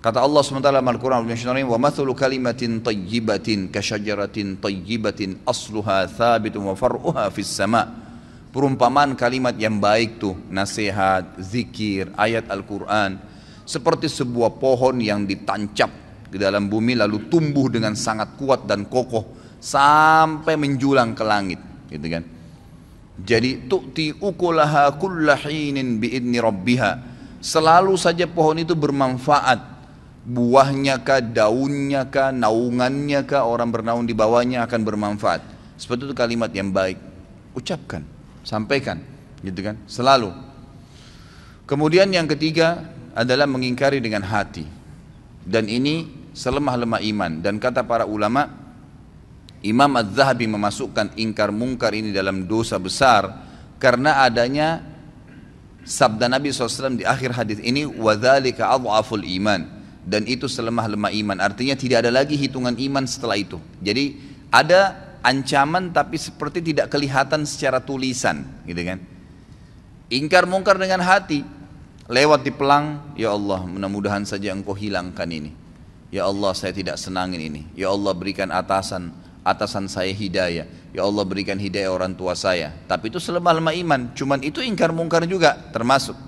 Kata 0.00 0.24
Allah 0.24 0.40
SWT 0.40 0.64
dalam 0.64 0.86
Al-Quran 0.88 1.28
wa 1.68 1.76
mathulu 1.76 2.16
kalimatin 2.16 2.80
tayyibatin 2.80 3.68
kasyajaratin 3.68 4.56
tayyibatin 4.56 5.44
asluha 5.44 6.08
thabitun 6.08 6.72
wa 6.72 6.72
far'uha 6.72 7.28
fis 7.28 7.52
sama' 7.52 8.00
Perumpamaan 8.50 9.14
kalimat 9.14 9.54
yang 9.54 9.78
baik 9.78 10.18
tuh, 10.18 10.34
nasihat, 10.50 11.38
zikir, 11.38 12.10
ayat 12.18 12.50
Al-Quran. 12.50 13.14
Seperti 13.62 14.10
sebuah 14.10 14.58
pohon 14.58 14.98
yang 14.98 15.22
ditancap 15.22 15.86
di 16.26 16.34
dalam 16.34 16.66
bumi 16.66 16.98
lalu 16.98 17.30
tumbuh 17.30 17.70
dengan 17.70 17.94
sangat 17.94 18.34
kuat 18.34 18.66
dan 18.66 18.90
kokoh 18.90 19.54
sampai 19.62 20.58
menjulang 20.58 21.14
ke 21.14 21.22
langit. 21.22 21.62
Gitu 21.86 22.06
kan. 22.10 22.26
Jadi 23.22 23.70
tu'ti 23.70 24.18
ukulaha 24.18 24.98
kullahinin 24.98 26.02
biidni 26.02 26.42
rabbiha. 26.42 26.92
Selalu 27.38 27.94
saja 27.94 28.26
pohon 28.26 28.58
itu 28.58 28.74
bermanfaat. 28.74 29.69
Buahnya 30.20 31.00
kah, 31.00 31.24
daunnya 31.24 32.04
kah, 32.12 32.28
naungannya 32.30 33.24
kah, 33.24 33.48
orang 33.48 33.72
bernaung 33.72 34.04
di 34.04 34.12
bawahnya 34.12 34.68
akan 34.68 34.80
bermanfaat. 34.84 35.40
Seperti 35.80 36.12
itu 36.12 36.14
kalimat 36.14 36.52
yang 36.52 36.68
baik. 36.68 37.00
Ucapkan 37.56 38.04
sampaikan 38.44 39.00
gitu 39.40 39.64
kan? 39.64 39.76
Selalu. 39.88 40.32
Kemudian 41.64 42.10
yang 42.12 42.28
ketiga 42.28 42.92
adalah 43.16 43.48
mengingkari 43.48 44.02
dengan 44.02 44.26
hati. 44.26 44.66
Dan 45.40 45.66
ini 45.72 46.04
selemah-lemah 46.36 47.00
iman. 47.00 47.32
Dan 47.40 47.56
kata 47.56 47.80
para 47.86 48.04
ulama 48.04 48.60
Imam 49.60 49.92
Az-Zahabi 49.96 50.48
memasukkan 50.48 51.16
ingkar 51.20 51.52
mungkar 51.52 51.92
ini 51.92 52.16
dalam 52.16 52.48
dosa 52.48 52.80
besar 52.80 53.28
karena 53.76 54.24
adanya 54.24 54.80
sabda 55.84 56.32
Nabi 56.32 56.48
SAW 56.48 56.96
di 56.96 57.04
akhir 57.04 57.36
hadis 57.36 57.58
ini 57.60 57.84
wadzalika 57.84 58.72
adhaful 58.72 59.20
iman 59.20 59.79
dan 60.10 60.26
itu 60.26 60.50
selemah-lemah 60.50 61.14
iman. 61.22 61.38
Artinya 61.38 61.78
tidak 61.78 62.02
ada 62.02 62.10
lagi 62.10 62.34
hitungan 62.34 62.74
iman 62.74 63.06
setelah 63.06 63.38
itu. 63.38 63.62
Jadi 63.78 64.18
ada 64.50 65.14
ancaman 65.22 65.94
tapi 65.94 66.18
seperti 66.18 66.58
tidak 66.58 66.90
kelihatan 66.90 67.46
secara 67.46 67.78
tulisan 67.78 68.42
gitu 68.66 68.82
kan? 68.82 68.98
Ingkar 70.10 70.50
mungkar 70.50 70.74
dengan 70.74 70.98
hati. 71.06 71.46
Lewat 72.10 72.42
di 72.42 72.50
pelang 72.50 73.14
ya 73.14 73.30
Allah 73.30 73.62
mudah-mudahan 73.62 74.26
saja 74.26 74.50
engkau 74.50 74.74
hilangkan 74.74 75.30
ini. 75.30 75.54
Ya 76.10 76.26
Allah 76.26 76.50
saya 76.58 76.74
tidak 76.74 76.98
senangin 76.98 77.38
ini. 77.38 77.62
Ya 77.78 77.86
Allah 77.94 78.10
berikan 78.10 78.50
atasan 78.50 79.14
atasan 79.46 79.86
saya 79.86 80.10
hidayah. 80.10 80.66
Ya 80.90 81.06
Allah 81.06 81.22
berikan 81.22 81.54
hidayah 81.54 81.94
orang 81.94 82.18
tua 82.18 82.34
saya. 82.34 82.74
Tapi 82.90 83.14
itu 83.14 83.22
selemah-lemah 83.22 83.78
iman. 83.86 84.00
Cuman 84.18 84.42
itu 84.42 84.58
ingkar 84.58 84.90
mungkar 84.90 85.22
juga 85.30 85.54
termasuk. 85.70 86.18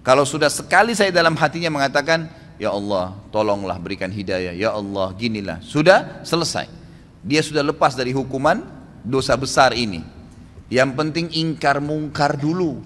Kalau 0.00 0.24
sudah 0.24 0.48
sekali 0.48 0.96
saya 0.96 1.12
dalam 1.12 1.36
hatinya 1.36 1.68
mengatakan 1.68 2.41
ya 2.62 2.70
Allah 2.70 3.18
tolonglah 3.34 3.74
berikan 3.82 4.14
hidayah 4.14 4.54
ya 4.54 4.70
Allah 4.70 5.10
ginilah 5.18 5.58
sudah 5.66 6.22
selesai 6.22 6.82
dia 7.22 7.38
sudah 7.38 7.62
lepas 7.62 7.94
dari 7.94 8.10
hukuman 8.10 8.66
dosa 9.06 9.38
besar 9.38 9.70
ini. 9.78 10.02
Yang 10.66 10.90
penting 10.98 11.26
ingkar 11.30 11.78
mungkar 11.78 12.34
dulu. 12.34 12.82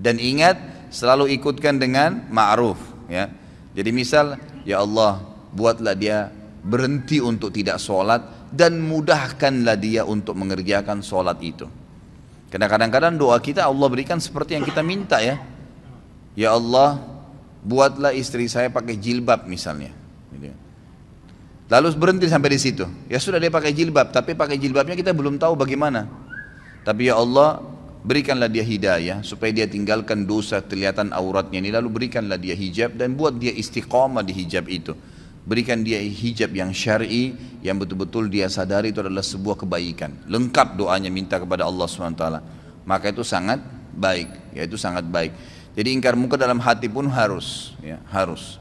Dan 0.00 0.18
ingat 0.18 0.58
selalu 0.90 1.30
ikutkan 1.38 1.78
dengan 1.78 2.26
ma'ruf 2.32 2.80
ya. 3.06 3.30
Jadi 3.76 3.90
misal 3.92 4.40
ya 4.64 4.82
Allah 4.82 5.22
buatlah 5.54 5.94
dia 5.94 6.32
berhenti 6.64 7.20
untuk 7.22 7.52
tidak 7.52 7.78
sholat 7.78 8.50
dan 8.50 8.80
mudahkanlah 8.80 9.76
dia 9.76 10.02
untuk 10.02 10.34
mengerjakan 10.34 11.04
sholat 11.04 11.36
itu. 11.44 11.68
Karena 12.50 12.66
kadang-kadang 12.66 13.14
doa 13.14 13.38
kita 13.38 13.68
Allah 13.68 13.86
berikan 13.86 14.18
seperti 14.18 14.56
yang 14.58 14.64
kita 14.64 14.80
minta 14.80 15.20
ya. 15.20 15.38
Ya 16.34 16.56
Allah 16.56 16.98
buatlah 17.64 18.16
istri 18.16 18.48
saya 18.48 18.72
pakai 18.72 18.96
jilbab 18.96 19.44
misalnya. 19.44 19.92
Gitu. 20.32 20.52
Ya. 20.52 20.56
Lalu 21.70 21.86
berhenti 21.94 22.26
sampai 22.26 22.50
di 22.56 22.60
situ. 22.60 22.84
Ya 23.06 23.22
sudah 23.22 23.38
dia 23.38 23.52
pakai 23.52 23.70
jilbab, 23.70 24.10
tapi 24.10 24.34
pakai 24.34 24.58
jilbabnya 24.58 24.98
kita 24.98 25.14
belum 25.14 25.38
tahu 25.38 25.54
bagaimana. 25.54 26.10
Tapi 26.82 27.12
ya 27.12 27.20
Allah, 27.20 27.62
berikanlah 28.02 28.50
dia 28.50 28.64
hidayah 28.64 29.22
supaya 29.22 29.52
dia 29.52 29.68
tinggalkan 29.70 30.24
dosa 30.24 30.64
kelihatan 30.64 31.12
auratnya 31.12 31.60
ini 31.60 31.70
lalu 31.70 31.88
berikanlah 31.92 32.40
dia 32.40 32.56
hijab 32.56 32.96
dan 32.96 33.12
buat 33.14 33.36
dia 33.36 33.52
istiqamah 33.54 34.24
di 34.26 34.32
hijab 34.34 34.66
itu. 34.66 34.96
Berikan 35.40 35.80
dia 35.80 36.02
hijab 36.02 36.52
yang 36.52 36.74
syar'i 36.74 37.32
yang 37.64 37.80
betul-betul 37.80 38.28
dia 38.28 38.50
sadari 38.52 38.92
itu 38.92 39.00
adalah 39.00 39.24
sebuah 39.24 39.64
kebaikan. 39.64 40.28
Lengkap 40.28 40.76
doanya 40.76 41.08
minta 41.08 41.40
kepada 41.40 41.64
Allah 41.64 41.88
SWT. 41.88 42.24
Maka 42.84 43.12
itu 43.12 43.24
sangat 43.24 43.60
baik, 43.94 44.56
ya 44.56 44.66
itu 44.68 44.76
sangat 44.76 45.06
baik. 45.08 45.32
Jadi 45.74 45.88
ingkar 45.94 46.18
muka 46.18 46.34
dalam 46.34 46.58
hati 46.58 46.90
pun 46.90 47.06
harus, 47.06 47.74
ya 47.78 48.02
harus. 48.10 48.58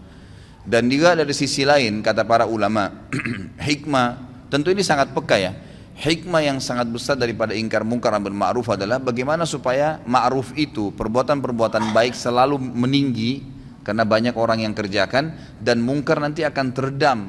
Dan 0.62 0.86
juga 0.91 1.17
dari 1.17 1.34
sisi 1.34 1.65
lain 1.65 2.06
kata 2.06 2.22
para 2.28 2.45
ulama 2.45 3.10
hikmah 3.67 4.08
tentu 4.54 4.69
ini 4.69 4.86
sangat 4.86 5.10
peka 5.15 5.38
ya. 5.41 5.54
Hikmah 6.00 6.39
yang 6.39 6.63
sangat 6.63 6.88
besar 6.88 7.19
daripada 7.19 7.52
ingkar 7.52 7.84
mungkar 7.84 8.15
amar 8.15 8.32
ma'ruf 8.32 8.72
adalah 8.72 9.04
bagaimana 9.04 9.43
supaya 9.43 10.00
ma'ruf 10.08 10.56
itu 10.56 10.95
perbuatan-perbuatan 10.95 11.91
baik 11.91 12.15
selalu 12.15 12.56
meninggi 12.56 13.43
karena 13.84 14.08
banyak 14.08 14.38
orang 14.39 14.63
yang 14.63 14.72
kerjakan 14.72 15.36
dan 15.60 15.84
mungkar 15.84 16.24
nanti 16.24 16.48
akan 16.48 16.72
teredam 16.72 17.19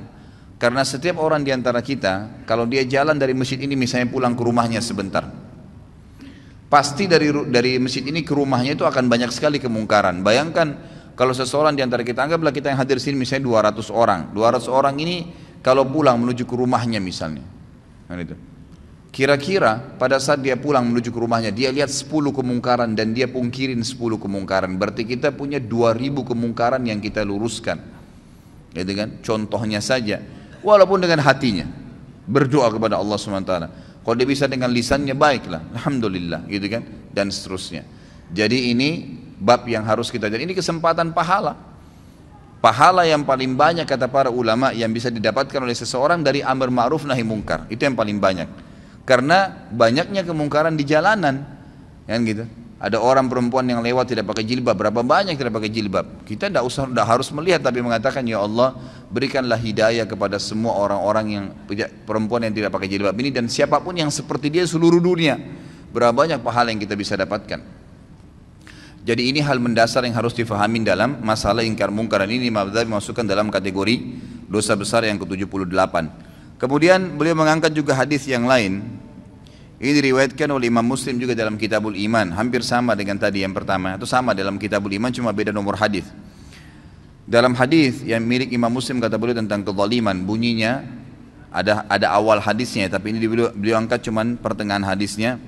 karena 0.61 0.85
setiap 0.87 1.19
orang 1.19 1.43
di 1.43 1.51
antara 1.51 1.83
kita 1.83 2.45
kalau 2.47 2.63
dia 2.69 2.87
jalan 2.87 3.19
dari 3.19 3.35
masjid 3.35 3.59
ini 3.59 3.75
misalnya 3.75 4.07
pulang 4.07 4.39
ke 4.39 4.43
rumahnya 4.45 4.79
sebentar 4.79 5.27
pasti 6.71 7.11
dari 7.11 7.35
dari 7.51 7.83
masjid 7.83 8.07
ini 8.07 8.23
ke 8.23 8.31
rumahnya 8.31 8.79
itu 8.79 8.87
akan 8.87 9.11
banyak 9.11 9.35
sekali 9.35 9.59
kemungkaran 9.59 10.23
bayangkan 10.23 10.79
kalau 11.21 11.37
seseorang 11.37 11.77
di 11.77 11.85
antara 11.85 12.01
kita 12.01 12.25
anggaplah 12.25 12.49
kita 12.49 12.73
yang 12.73 12.81
hadir 12.81 12.97
sini 12.97 13.21
misalnya 13.21 13.69
200 13.77 13.93
orang. 13.93 14.33
200 14.33 14.73
orang 14.73 14.97
ini 15.05 15.29
kalau 15.61 15.85
pulang 15.85 16.17
menuju 16.17 16.49
ke 16.49 16.55
rumahnya 16.57 16.97
misalnya. 16.97 17.45
Kan 18.09 18.25
itu. 18.25 18.33
Kira-kira 19.13 20.01
pada 20.01 20.17
saat 20.17 20.41
dia 20.41 20.57
pulang 20.57 20.89
menuju 20.89 21.13
ke 21.13 21.21
rumahnya 21.21 21.53
dia 21.53 21.69
lihat 21.69 21.93
10 21.93 22.09
kemungkaran 22.09 22.97
dan 22.97 23.13
dia 23.13 23.29
pungkirin 23.29 23.85
10 23.85 24.01
kemungkaran. 24.17 24.81
Berarti 24.81 25.05
kita 25.05 25.37
punya 25.37 25.61
2000 25.61 26.25
kemungkaran 26.25 26.81
yang 26.89 27.05
kita 27.05 27.21
luruskan. 27.21 27.85
Gitu 28.73 28.93
kan? 28.97 29.21
Contohnya 29.21 29.85
saja 29.85 30.25
walaupun 30.65 31.05
dengan 31.05 31.21
hatinya 31.21 31.69
berdoa 32.25 32.73
kepada 32.73 32.97
Allah 32.97 33.21
SWT. 33.21 33.53
Kalau 34.01 34.17
dia 34.17 34.29
bisa 34.29 34.49
dengan 34.49 34.73
lisannya 34.73 35.13
baiklah, 35.13 35.61
alhamdulillah 35.77 36.49
gitu 36.49 36.67
kan? 36.73 36.83
Dan 37.13 37.29
seterusnya. 37.29 37.85
Jadi 38.31 38.73
ini 38.73 39.21
bab 39.37 39.67
yang 39.67 39.83
harus 39.85 40.09
kita 40.09 40.31
jadi 40.31 40.45
ini 40.45 40.57
kesempatan 40.57 41.13
pahala. 41.13 41.57
Pahala 42.61 43.09
yang 43.09 43.25
paling 43.25 43.57
banyak 43.57 43.89
kata 43.89 44.05
para 44.05 44.29
ulama 44.29 44.69
yang 44.77 44.93
bisa 44.93 45.09
didapatkan 45.09 45.65
oleh 45.65 45.73
seseorang 45.73 46.21
dari 46.21 46.45
amar 46.45 46.69
ma'ruf 46.69 47.09
nahi 47.09 47.25
mungkar. 47.25 47.65
Itu 47.73 47.89
yang 47.89 47.97
paling 47.97 48.21
banyak. 48.21 48.49
Karena 49.09 49.49
banyaknya 49.73 50.29
kemungkaran 50.29 50.77
di 50.77 50.85
jalanan. 50.85 51.41
Kan 52.05 52.21
gitu 52.29 52.45
ada 52.81 52.97
orang 52.97 53.29
perempuan 53.29 53.69
yang 53.69 53.85
lewat 53.85 54.09
tidak 54.09 54.33
pakai 54.33 54.41
jilbab. 54.49 54.73
Berapa 54.73 55.05
banyak 55.05 55.37
tidak 55.37 55.53
pakai 55.53 55.69
jilbab? 55.69 56.25
Kita 56.25 56.49
tidak 56.49 56.65
usah 56.65 56.89
tidak 56.89 57.05
harus 57.13 57.29
melihat 57.29 57.61
tapi 57.61 57.85
mengatakan 57.85 58.25
ya 58.25 58.41
Allah 58.41 58.73
berikanlah 59.13 59.61
hidayah 59.61 60.09
kepada 60.09 60.41
semua 60.41 60.81
orang-orang 60.81 61.27
yang 61.29 61.45
perempuan 62.09 62.49
yang 62.49 62.57
tidak 62.57 62.73
pakai 62.73 62.89
jilbab 62.89 63.13
ini 63.21 63.29
dan 63.29 63.53
siapa 63.53 63.85
pun 63.85 64.01
yang 64.01 64.09
seperti 64.09 64.49
dia 64.49 64.65
seluruh 64.65 64.97
dunia. 64.97 65.37
Berapa 65.93 66.25
banyak 66.25 66.41
pahala 66.41 66.73
yang 66.73 66.81
kita 66.81 66.97
bisa 66.97 67.21
dapatkan? 67.21 67.61
Jadi 69.05 69.29
ini 69.29 69.45
hal 69.45 69.61
mendasar 69.61 70.05
yang 70.09 70.17
harus 70.17 70.33
difahami 70.33 70.81
dalam 70.81 71.21
masalah 71.21 71.61
ingkar 71.61 71.93
mungkar. 71.93 72.25
Ini 72.25 72.49
Imam 72.49 72.65
Ghazali 72.65 72.89
masukkan 72.89 73.29
dalam 73.29 73.53
kategori 73.53 73.97
dosa 74.49 74.73
besar 74.73 75.05
yang 75.05 75.21
ke-78. 75.21 75.95
Kemudian 76.61 77.17
beliau 77.17 77.37
mengangkat 77.37 77.73
juga 77.73 77.97
hadis 77.97 78.29
yang 78.29 78.45
lain. 78.45 79.00
Ini 79.81 79.97
diriwayatkan 79.97 80.45
oleh 80.53 80.69
Imam 80.69 80.85
Muslim 80.85 81.17
juga 81.17 81.33
dalam 81.33 81.57
Kitabul 81.57 81.97
Iman, 81.97 82.37
hampir 82.37 82.61
sama 82.61 82.93
dengan 82.93 83.17
tadi 83.17 83.41
yang 83.41 83.57
pertama. 83.57 83.97
Itu 83.97 84.05
sama 84.05 84.37
dalam 84.37 84.61
Kitabul 84.61 84.93
Iman 84.93 85.09
cuma 85.09 85.33
beda 85.33 85.57
nomor 85.57 85.81
hadis. 85.81 86.05
Dalam 87.25 87.57
hadis 87.57 88.05
yang 88.05 88.21
milik 88.21 88.53
Imam 88.53 88.69
Muslim 88.69 89.01
kata 89.01 89.17
beliau 89.17 89.41
tentang 89.41 89.65
kezaliman, 89.65 90.21
bunyinya 90.29 90.85
ada 91.49 91.89
ada 91.89 92.13
awal 92.13 92.45
hadisnya 92.45 92.93
tapi 92.93 93.17
ini 93.17 93.25
beliau, 93.25 93.49
beliau 93.57 93.81
angkat 93.81 94.05
cuman 94.05 94.37
pertengahan 94.37 94.85
hadisnya. 94.85 95.41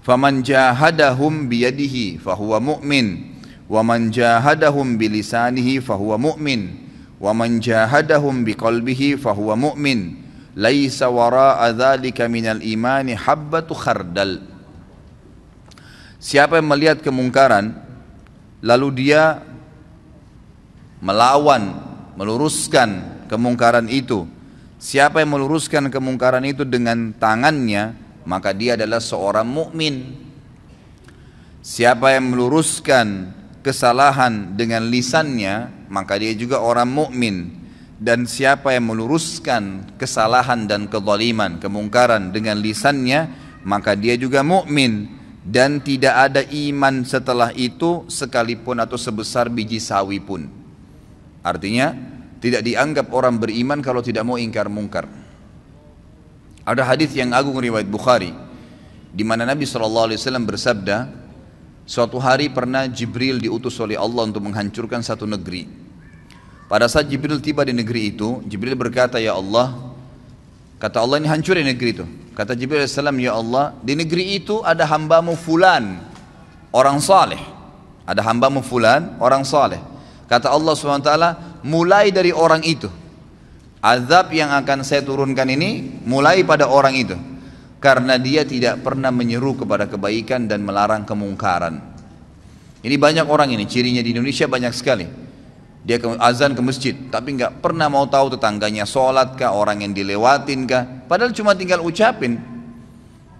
Faman 0.00 0.40
jahadahum 0.40 1.52
biyadihi 1.52 2.24
fahuwa 2.24 2.64
mu'min. 2.64 3.36
Wa 3.68 3.84
man 3.84 4.08
jahadahum 4.08 4.96
bilisanihi 4.96 5.84
fahuwa 5.84 6.16
mu'min. 6.16 6.80
Wa 7.20 7.36
man 7.36 7.60
jahadahum 7.60 8.40
biqalbihi 8.48 9.20
fahuwa 9.20 9.52
mu'min 9.52 10.27
laisa 10.58 11.06
wara'a 11.06 11.70
dzalika 11.70 12.26
minal 12.26 12.58
imani 12.58 13.14
habbatu 13.14 13.78
khardal 13.78 14.42
siapa 16.18 16.58
yang 16.58 16.66
melihat 16.66 16.98
kemungkaran 16.98 17.78
lalu 18.62 19.06
dia 19.06 19.42
melawan, 20.98 21.78
meluruskan 22.18 23.22
kemungkaran 23.30 23.86
itu. 23.86 24.26
Siapa 24.78 25.22
yang 25.22 25.34
meluruskan 25.34 25.90
kemungkaran 25.90 26.46
itu 26.46 26.62
dengan 26.62 27.10
tangannya, 27.18 27.98
maka 28.22 28.54
dia 28.54 28.78
adalah 28.78 29.02
seorang 29.02 29.46
mukmin. 29.46 30.14
Siapa 31.58 32.14
yang 32.14 32.30
meluruskan 32.30 33.34
kesalahan 33.66 34.54
dengan 34.54 34.86
lisannya, 34.86 35.86
maka 35.90 36.14
dia 36.14 36.30
juga 36.38 36.62
orang 36.62 36.86
mukmin. 36.86 37.57
Dan 37.98 38.30
siapa 38.30 38.70
yang 38.78 38.94
meluruskan 38.94 39.94
kesalahan 39.98 40.70
dan 40.70 40.86
kezaliman, 40.86 41.58
kemungkaran 41.58 42.30
dengan 42.30 42.62
lisannya, 42.62 43.26
maka 43.66 43.98
dia 43.98 44.14
juga 44.14 44.46
mukmin 44.46 45.18
dan 45.42 45.82
tidak 45.82 46.14
ada 46.30 46.46
iman 46.46 47.02
setelah 47.02 47.50
itu 47.58 48.06
sekalipun 48.06 48.78
atau 48.78 48.94
sebesar 48.94 49.50
biji 49.50 49.82
sawi 49.82 50.22
pun. 50.22 50.46
Artinya 51.42 51.90
tidak 52.38 52.62
dianggap 52.62 53.10
orang 53.10 53.34
beriman 53.42 53.82
kalau 53.82 53.98
tidak 53.98 54.22
mau 54.22 54.38
ingkar 54.38 54.70
mungkar. 54.70 55.10
Ada 56.62 56.86
hadis 56.86 57.10
yang 57.18 57.34
agung 57.34 57.58
riwayat 57.58 57.90
Bukhari 57.90 58.30
di 59.08 59.24
mana 59.24 59.48
Nabi 59.48 59.64
SAW 59.64 60.14
bersabda, 60.44 61.08
suatu 61.88 62.20
hari 62.20 62.52
pernah 62.52 62.84
Jibril 62.86 63.40
diutus 63.40 63.80
oleh 63.80 63.96
Allah 63.96 64.28
untuk 64.28 64.44
menghancurkan 64.44 65.00
satu 65.00 65.24
negeri. 65.24 65.87
Pada 66.68 66.84
saat 66.84 67.08
Jibril 67.08 67.40
tiba 67.40 67.64
di 67.64 67.72
negeri 67.72 68.12
itu, 68.12 68.44
Jibril 68.44 68.76
berkata, 68.76 69.16
Ya 69.16 69.32
Allah, 69.32 69.72
kata 70.76 71.00
Allah 71.00 71.16
ini 71.16 71.28
hancurin 71.32 71.64
negeri 71.64 71.90
itu. 71.96 72.04
Kata 72.36 72.52
Jibril 72.52 72.84
AS, 72.84 72.92
Ya 72.92 73.32
Allah, 73.32 73.72
di 73.80 73.96
negeri 73.96 74.36
itu 74.36 74.60
ada 74.60 74.84
hambamu 74.84 75.32
fulan, 75.32 75.96
orang 76.68 77.00
saleh. 77.00 77.40
Ada 78.04 78.20
hambamu 78.20 78.60
fulan, 78.60 79.16
orang 79.16 79.48
saleh. 79.48 79.80
Kata 80.28 80.52
Allah 80.52 80.76
SWT, 80.76 81.12
mulai 81.64 82.12
dari 82.12 82.36
orang 82.36 82.60
itu. 82.60 82.92
Azab 83.80 84.28
yang 84.36 84.52
akan 84.52 84.84
saya 84.84 85.00
turunkan 85.00 85.48
ini 85.48 86.04
mulai 86.04 86.44
pada 86.44 86.68
orang 86.68 86.92
itu. 87.00 87.16
Karena 87.80 88.20
dia 88.20 88.44
tidak 88.44 88.84
pernah 88.84 89.08
menyeru 89.08 89.56
kepada 89.56 89.88
kebaikan 89.88 90.44
dan 90.44 90.60
melarang 90.68 91.08
kemungkaran. 91.08 91.80
Ini 92.84 92.96
banyak 93.00 93.24
orang 93.24 93.56
ini, 93.56 93.64
cirinya 93.64 94.04
di 94.04 94.12
Indonesia 94.12 94.44
banyak 94.44 94.74
sekali 94.76 95.27
dia 95.86 95.96
ke, 96.02 96.06
azan 96.18 96.52
ke 96.58 96.62
masjid 96.64 96.94
tapi 97.08 97.38
nggak 97.38 97.62
pernah 97.62 97.86
mau 97.86 98.04
tahu 98.04 98.34
tetangganya 98.34 98.82
sholat 98.84 99.38
kah 99.38 99.54
orang 99.54 99.86
yang 99.86 99.92
dilewatin 99.94 100.66
kah. 100.66 100.84
Padahal 101.06 101.30
cuma 101.32 101.54
tinggal 101.54 101.80
ucapin. 101.80 102.38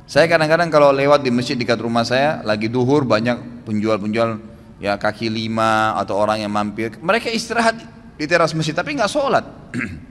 Saya 0.08 0.24
kadang-kadang 0.24 0.72
kalau 0.72 0.88
lewat 0.88 1.20
di 1.20 1.28
masjid 1.28 1.52
dekat 1.52 1.76
rumah 1.84 2.00
saya 2.00 2.40
lagi 2.40 2.72
duhur 2.72 3.04
banyak 3.04 3.68
penjual-penjual 3.68 4.40
ya 4.80 4.96
kaki 4.96 5.28
lima 5.28 5.92
atau 6.00 6.16
orang 6.16 6.40
yang 6.40 6.48
mampir 6.54 6.96
mereka 7.02 7.28
istirahat 7.28 7.76
di 8.16 8.24
teras 8.24 8.56
masjid 8.56 8.72
tapi 8.72 8.96
nggak 8.96 9.10
sholat. 9.10 9.44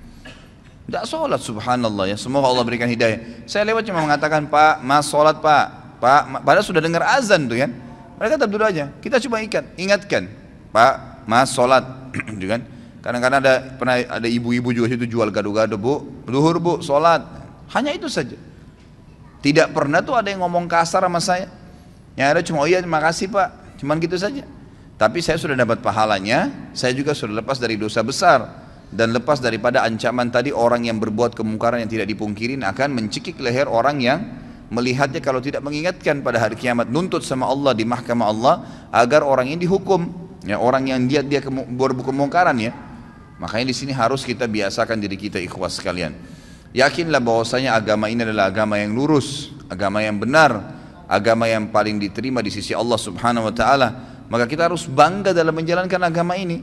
Nggak 0.87 1.03
sholat 1.03 1.43
subhanallah 1.43 2.07
ya. 2.07 2.15
Semoga 2.15 2.47
Allah 2.47 2.63
berikan 2.63 2.87
hidayah. 2.87 3.43
Saya 3.43 3.67
lewat 3.67 3.83
cuma 3.83 3.99
mengatakan 3.99 4.47
pak 4.47 4.79
mas 4.79 5.03
sholat 5.11 5.35
pak. 5.43 5.99
Pak 5.99 6.47
padahal 6.47 6.63
sudah 6.63 6.79
dengar 6.79 7.03
azan 7.03 7.43
tuh 7.51 7.59
kan 7.59 7.75
mereka 8.15 8.39
tetap 8.39 8.49
duduk 8.55 8.67
aja. 8.71 8.87
Kita 9.03 9.19
coba 9.19 9.43
ikat 9.43 9.75
ingatkan 9.75 10.31
pak 10.71 11.27
mas 11.27 11.51
sholat 11.51 12.06
gitu 12.37 12.47
kan? 12.49 12.61
Kadang-kadang 13.07 13.39
ada 13.39 13.53
pernah 13.79 13.95
ada 14.03 14.27
ibu-ibu 14.27 14.75
juga 14.75 14.91
situ 14.91 15.07
jual 15.07 15.31
gado-gado 15.31 15.79
bu. 15.79 16.25
Luhur 16.27 16.59
bu 16.59 16.73
sholat. 16.83 17.23
Hanya 17.71 17.95
itu 17.95 18.11
saja. 18.11 18.35
Tidak 19.39 19.71
pernah 19.71 20.03
tuh 20.03 20.17
ada 20.17 20.27
yang 20.27 20.43
ngomong 20.43 20.67
kasar 20.67 21.07
sama 21.07 21.23
saya. 21.23 21.47
Yang 22.19 22.27
ada 22.27 22.41
cuma 22.43 22.65
oh 22.65 22.67
iya 22.67 22.83
terima 22.83 22.99
kasih 22.99 23.31
pak. 23.31 23.79
Cuman 23.79 24.01
gitu 24.03 24.19
saja. 24.19 24.43
Tapi 24.99 25.21
saya 25.23 25.39
sudah 25.39 25.55
dapat 25.55 25.79
pahalanya 25.79 26.49
saya 26.73 26.91
juga 26.91 27.15
sudah 27.15 27.39
lepas 27.39 27.61
dari 27.61 27.79
dosa 27.79 28.03
besar. 28.03 28.67
Dan 28.91 29.15
lepas 29.15 29.39
daripada 29.39 29.87
ancaman 29.87 30.27
tadi 30.27 30.51
orang 30.51 30.87
yang 30.87 30.99
berbuat 30.99 31.31
kemungkaran 31.31 31.83
yang 31.83 31.91
tidak 31.91 32.07
dipungkirin 32.11 32.63
akan 32.63 32.91
mencekik 32.91 33.39
leher 33.39 33.71
orang 33.71 33.99
yang 34.03 34.19
melihatnya 34.67 35.23
kalau 35.23 35.39
tidak 35.39 35.63
mengingatkan 35.63 36.19
pada 36.19 36.43
hari 36.43 36.59
kiamat. 36.59 36.91
Nuntut 36.91 37.23
sama 37.23 37.47
Allah 37.47 37.71
di 37.71 37.87
mahkamah 37.87 38.27
Allah 38.27 38.55
agar 38.91 39.23
orang 39.23 39.47
ini 39.47 39.63
dihukum 39.63 40.26
ya 40.47 40.57
orang 40.57 40.87
yang 40.87 41.03
dia 41.05 41.19
dia 41.19 41.43
berbuku 41.49 42.09
kemungkaran 42.09 42.55
ya. 42.57 42.71
Makanya 43.37 43.69
di 43.69 43.75
sini 43.75 43.93
harus 43.93 44.25
kita 44.25 44.49
biasakan 44.49 44.97
diri 44.97 45.19
kita 45.19 45.37
ikhwas 45.37 45.77
sekalian. 45.77 46.15
Yakinlah 46.73 47.21
bahwasanya 47.21 47.77
agama 47.77 48.09
ini 48.09 48.25
adalah 48.25 48.49
agama 48.49 48.81
yang 48.81 48.97
lurus 48.97 49.53
agama 49.67 49.99
yang 49.99 50.17
benar 50.17 50.77
agama 51.07 51.47
yang 51.47 51.71
paling 51.71 51.99
diterima 51.99 52.43
di 52.43 52.51
sisi 52.51 52.75
Allah 52.75 52.99
subhanahu 52.99 53.47
wa 53.51 53.53
ta'ala. 53.55 53.87
Maka 54.27 54.43
kita 54.43 54.67
harus 54.67 54.83
bangga 54.87 55.31
dalam 55.31 55.55
menjalankan 55.55 56.03
agama 56.03 56.35
ini. 56.35 56.59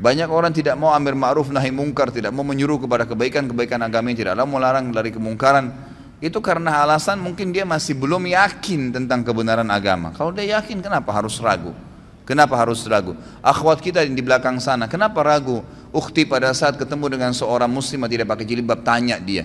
Banyak 0.00 0.26
orang 0.26 0.50
tidak 0.50 0.74
mau 0.74 0.90
amir 0.90 1.12
ma'ruf 1.12 1.52
nahi 1.52 1.68
mungkar 1.68 2.08
tidak 2.10 2.32
mau 2.32 2.42
menyuruh 2.42 2.80
kepada 2.80 3.04
kebaikan-kebaikan 3.04 3.78
agama 3.84 4.10
yang 4.10 4.18
tidak 4.18 4.34
mau 4.40 4.56
melarang 4.56 4.88
dari 4.90 5.12
kemungkaran. 5.12 5.70
Itu 6.18 6.40
karena 6.40 6.80
alasan 6.80 7.20
mungkin 7.20 7.52
dia 7.52 7.68
masih 7.68 7.94
belum 8.00 8.24
yakin 8.24 8.96
tentang 8.96 9.20
kebenaran 9.20 9.68
agama. 9.68 10.16
Kalau 10.16 10.32
dia 10.32 10.58
yakin 10.58 10.80
kenapa 10.80 11.12
harus 11.12 11.36
ragu 11.44 11.76
Kenapa 12.24 12.56
harus 12.56 12.80
ragu? 12.88 13.12
Akhwat 13.44 13.84
kita 13.84 14.00
di 14.00 14.24
belakang 14.24 14.56
sana, 14.56 14.88
kenapa 14.88 15.20
ragu? 15.20 15.60
Ukti 15.92 16.24
pada 16.24 16.56
saat 16.56 16.80
ketemu 16.80 17.12
dengan 17.12 17.36
seorang 17.36 17.68
muslimah 17.68 18.08
tidak 18.08 18.32
pakai 18.32 18.48
jilbab, 18.48 18.80
tanya 18.80 19.20
dia. 19.20 19.44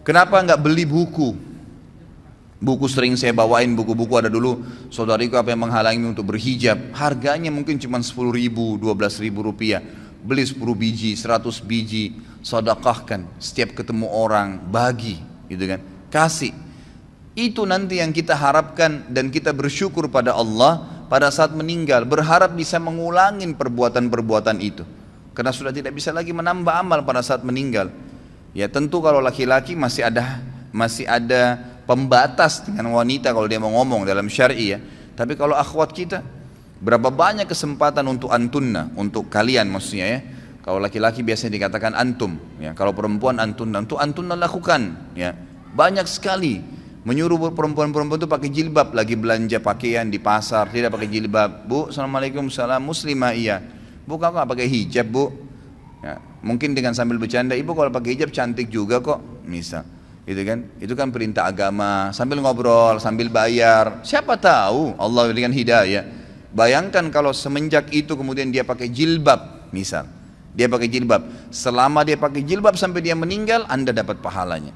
Kenapa 0.00 0.40
enggak 0.40 0.56
beli 0.56 0.88
buku? 0.88 1.36
Buku 2.60 2.88
sering 2.88 3.16
saya 3.16 3.36
bawain, 3.36 3.72
buku-buku 3.76 4.16
ada 4.16 4.32
dulu. 4.32 4.64
Saudariku 4.88 5.36
apa 5.36 5.52
yang 5.52 5.68
menghalangi 5.68 6.04
untuk 6.04 6.32
berhijab? 6.32 6.92
Harganya 6.96 7.52
mungkin 7.52 7.76
cuma 7.76 8.00
10 8.00 8.16
ribu, 8.32 8.80
12 8.80 9.20
ribu 9.20 9.44
rupiah. 9.44 9.80
Beli 10.20 10.44
10 10.44 10.60
biji, 10.76 11.16
100 11.16 11.60
biji, 11.64 12.20
sodakahkan. 12.44 13.24
Setiap 13.40 13.76
ketemu 13.76 14.08
orang, 14.08 14.60
bagi. 14.60 15.20
gitu 15.48 15.64
kan? 15.68 15.80
Kasih. 16.12 16.52
Itu 17.32 17.64
nanti 17.64 18.02
yang 18.02 18.12
kita 18.12 18.36
harapkan 18.36 19.08
dan 19.08 19.32
kita 19.32 19.54
bersyukur 19.54 20.10
pada 20.12 20.34
Allah 20.34 20.89
pada 21.10 21.26
saat 21.34 21.50
meninggal 21.50 22.06
berharap 22.06 22.54
bisa 22.54 22.78
mengulangi 22.78 23.50
perbuatan-perbuatan 23.50 24.56
itu. 24.62 24.86
Karena 25.34 25.50
sudah 25.50 25.74
tidak 25.74 25.98
bisa 25.98 26.14
lagi 26.14 26.30
menambah 26.30 26.70
amal 26.70 27.02
pada 27.02 27.18
saat 27.18 27.42
meninggal. 27.42 27.90
Ya 28.54 28.70
tentu 28.70 29.02
kalau 29.02 29.18
laki-laki 29.18 29.74
masih 29.74 30.06
ada 30.06 30.38
masih 30.70 31.10
ada 31.10 31.58
pembatas 31.82 32.62
dengan 32.62 32.94
wanita 32.94 33.34
kalau 33.34 33.50
dia 33.50 33.58
mau 33.58 33.74
ngomong 33.74 34.06
dalam 34.06 34.30
syari 34.30 34.74
ya. 34.74 34.78
Tapi 35.18 35.34
kalau 35.34 35.58
akhwat 35.58 35.90
kita 35.90 36.22
berapa 36.78 37.10
banyak 37.10 37.50
kesempatan 37.50 38.06
untuk 38.06 38.30
antunna 38.30 38.88
untuk 38.94 39.26
kalian 39.26 39.66
maksudnya 39.66 40.06
ya. 40.06 40.20
Kalau 40.62 40.78
laki-laki 40.78 41.26
biasanya 41.26 41.58
dikatakan 41.58 41.98
antum 41.98 42.38
ya. 42.62 42.70
Kalau 42.78 42.94
perempuan 42.94 43.42
antunna 43.42 43.82
untuk 43.82 43.98
antunna 43.98 44.38
lakukan 44.38 45.14
ya. 45.18 45.34
Banyak 45.74 46.06
sekali 46.06 46.79
menyuruh 47.00 47.52
perempuan-perempuan 47.56 48.20
itu 48.20 48.28
pakai 48.28 48.48
jilbab 48.52 48.92
lagi 48.92 49.16
belanja 49.16 49.58
pakaian 49.64 50.04
di 50.08 50.20
pasar 50.20 50.68
tidak 50.68 50.92
pakai 50.92 51.08
jilbab. 51.08 51.64
Bu 51.64 51.88
assalamualaikum 51.88 52.52
salam 52.52 52.84
muslimah 52.84 53.32
iya. 53.32 53.64
Bu 54.04 54.20
kau 54.20 54.28
nggak 54.28 54.48
pakai 54.48 54.66
hijab 54.68 55.06
bu? 55.08 55.32
Ya, 56.00 56.16
mungkin 56.44 56.72
dengan 56.72 56.96
sambil 56.96 57.20
bercanda 57.20 57.56
ibu 57.56 57.72
kalau 57.72 57.88
pakai 57.92 58.16
hijab 58.16 58.32
cantik 58.32 58.68
juga 58.68 59.00
kok. 59.00 59.44
Misal 59.48 59.84
itu 60.28 60.42
kan? 60.44 60.58
Itu 60.76 60.92
kan 60.92 61.08
perintah 61.08 61.48
agama. 61.48 62.12
Sambil 62.12 62.44
ngobrol 62.44 63.00
sambil 63.00 63.32
bayar. 63.32 64.04
Siapa 64.04 64.36
tahu 64.36 64.94
Allah 65.00 65.32
berikan 65.32 65.52
hidayah. 65.52 66.04
Bayangkan 66.50 67.08
kalau 67.14 67.32
semenjak 67.32 67.88
itu 67.94 68.12
kemudian 68.18 68.52
dia 68.52 68.66
pakai 68.66 68.92
jilbab 68.92 69.72
misal. 69.72 70.04
Dia 70.52 70.66
pakai 70.68 70.90
jilbab. 70.90 71.48
Selama 71.48 72.04
dia 72.04 72.18
pakai 72.20 72.44
jilbab 72.44 72.76
sampai 72.76 73.00
dia 73.00 73.16
meninggal 73.16 73.64
anda 73.70 73.94
dapat 73.94 74.18
pahalanya. 74.20 74.74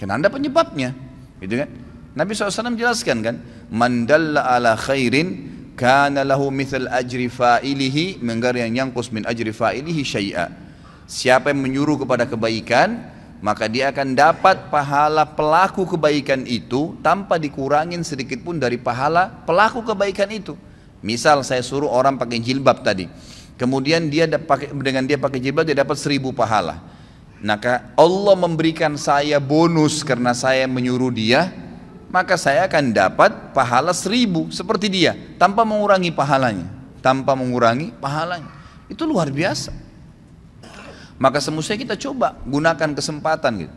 Karena 0.00 0.16
anda 0.16 0.32
penyebabnya 0.32 1.09
Gitu 1.40 1.56
kan? 1.56 1.68
Nabi 2.10 2.36
SAW 2.36 2.76
jelaskan 2.76 3.24
kan, 3.24 3.36
"Man 3.72 4.04
dalla 4.04 4.44
ala 4.44 4.76
khairin 4.76 5.48
kana 5.78 6.26
lahu 6.26 6.52
mithal 6.52 6.90
ajri 6.90 7.32
fa'ilihi 7.32 8.20
menggar 8.20 8.52
yang 8.58 8.76
yangkus 8.76 9.08
min 9.14 9.24
ajri 9.24 9.50
fa'ilihi 9.50 10.02
syai'a." 10.04 10.46
Siapa 11.10 11.50
yang 11.50 11.64
menyuruh 11.64 12.04
kepada 12.04 12.28
kebaikan, 12.28 13.02
maka 13.40 13.66
dia 13.66 13.88
akan 13.90 14.12
dapat 14.12 14.68
pahala 14.68 15.24
pelaku 15.24 15.88
kebaikan 15.96 16.44
itu 16.44 17.00
tanpa 17.00 17.40
dikurangin 17.40 18.04
sedikit 18.04 18.44
pun 18.44 18.60
dari 18.60 18.76
pahala 18.76 19.32
pelaku 19.48 19.82
kebaikan 19.82 20.28
itu. 20.30 20.54
Misal 21.00 21.40
saya 21.40 21.64
suruh 21.64 21.88
orang 21.88 22.20
pakai 22.20 22.36
jilbab 22.44 22.84
tadi, 22.84 23.08
kemudian 23.56 24.12
dia 24.12 24.28
dengan 24.28 25.08
dia 25.08 25.16
pakai 25.16 25.40
jilbab 25.40 25.64
dia 25.64 25.80
dapat 25.80 25.96
seribu 25.96 26.36
pahala 26.36 26.99
maka 27.40 27.92
Allah 27.96 28.36
memberikan 28.36 28.94
saya 29.00 29.40
bonus 29.40 30.04
karena 30.04 30.36
saya 30.36 30.68
menyuruh 30.68 31.12
dia 31.12 31.52
maka 32.12 32.36
saya 32.36 32.68
akan 32.68 32.92
dapat 32.92 33.30
pahala 33.56 33.96
seribu 33.96 34.52
seperti 34.52 34.92
dia 34.92 35.16
tanpa 35.40 35.64
mengurangi 35.64 36.12
pahalanya 36.12 36.80
tanpa 37.00 37.32
mengurangi 37.34 37.90
pahalanya. 37.98 38.52
Itu 38.86 39.08
luar 39.08 39.32
biasa. 39.32 39.72
Maka 41.20 41.36
semestinya 41.40 41.84
kita 41.84 41.96
coba 42.00 42.36
gunakan 42.48 42.96
kesempatan 42.96 43.68
gitu. 43.68 43.76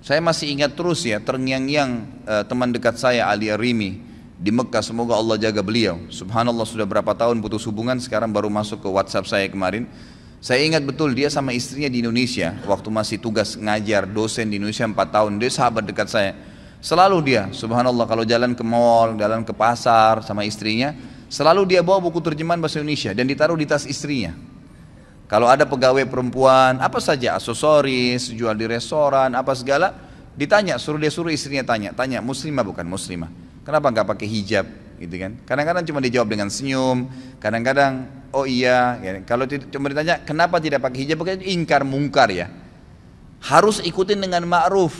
Saya 0.00 0.22
masih 0.22 0.54
ingat 0.54 0.78
terus 0.78 1.02
ya 1.02 1.18
terngiang-ngiang 1.18 1.90
uh, 2.24 2.44
teman 2.46 2.70
dekat 2.70 2.96
saya 2.96 3.26
Ali 3.26 3.50
Arimi 3.50 3.98
di 4.38 4.50
Mekah. 4.54 4.80
Semoga 4.80 5.18
Allah 5.18 5.36
jaga 5.36 5.60
beliau. 5.60 5.98
Subhanallah 6.08 6.64
sudah 6.64 6.86
berapa 6.86 7.10
tahun 7.10 7.42
putus 7.42 7.66
hubungan 7.66 7.98
sekarang 7.98 8.30
baru 8.30 8.48
masuk 8.48 8.86
ke 8.86 8.88
WhatsApp 8.88 9.26
saya 9.26 9.46
kemarin 9.50 9.90
saya 10.40 10.64
ingat 10.64 10.80
betul 10.88 11.12
dia 11.12 11.28
sama 11.28 11.52
istrinya 11.52 11.92
di 11.92 12.00
Indonesia. 12.00 12.56
Waktu 12.64 12.88
masih 12.88 13.20
tugas 13.20 13.60
ngajar 13.60 14.08
dosen 14.08 14.48
di 14.48 14.56
Indonesia 14.56 14.88
4 14.88 14.96
tahun 14.96 15.36
dia 15.36 15.52
sahabat 15.52 15.84
dekat 15.84 16.08
saya. 16.08 16.32
Selalu 16.80 17.20
dia 17.28 17.52
subhanallah 17.52 18.08
kalau 18.08 18.24
jalan 18.24 18.56
ke 18.56 18.64
mall 18.64 19.12
jalan 19.20 19.44
ke 19.44 19.52
pasar 19.52 20.24
sama 20.24 20.48
istrinya 20.48 20.96
selalu 21.28 21.76
dia 21.76 21.84
bawa 21.84 22.00
buku 22.00 22.24
terjemahan 22.24 22.56
bahasa 22.56 22.80
Indonesia 22.80 23.12
dan 23.12 23.28
ditaruh 23.28 23.52
di 23.52 23.68
tas 23.68 23.84
istrinya. 23.84 24.32
Kalau 25.28 25.44
ada 25.44 25.68
pegawai 25.68 26.08
perempuan 26.08 26.80
apa 26.80 27.04
saja 27.04 27.36
aksesoris 27.36 28.32
jual 28.32 28.56
di 28.56 28.64
restoran 28.64 29.36
apa 29.36 29.52
segala 29.52 29.92
ditanya 30.40 30.80
suruh 30.80 30.96
dia 30.96 31.12
suruh 31.12 31.28
istrinya 31.28 31.68
tanya 31.68 31.92
tanya 31.92 32.24
muslimah 32.24 32.64
bukan 32.64 32.88
muslimah? 32.88 33.28
Kenapa 33.60 33.92
nggak 33.92 34.08
pakai 34.16 34.24
hijab? 34.24 34.64
Gitu 34.96 35.20
kan. 35.20 35.36
Kadang-kadang 35.44 35.84
cuma 35.84 36.00
dijawab 36.00 36.32
dengan 36.32 36.48
senyum 36.48 37.12
kadang-kadang 37.36 38.19
oh 38.32 38.46
iya 38.46 38.98
ya. 39.02 39.10
kalau 39.26 39.44
cuma 39.46 39.90
ditanya 39.90 40.22
kenapa 40.22 40.58
tidak 40.62 40.80
pakai 40.82 40.98
hijab? 41.06 41.16
Pakai 41.20 41.42
ingkar 41.50 41.82
mungkar 41.82 42.30
ya. 42.30 42.48
Harus 43.40 43.80
ikutin 43.80 44.20
dengan 44.20 44.44
ma'ruf. 44.44 44.94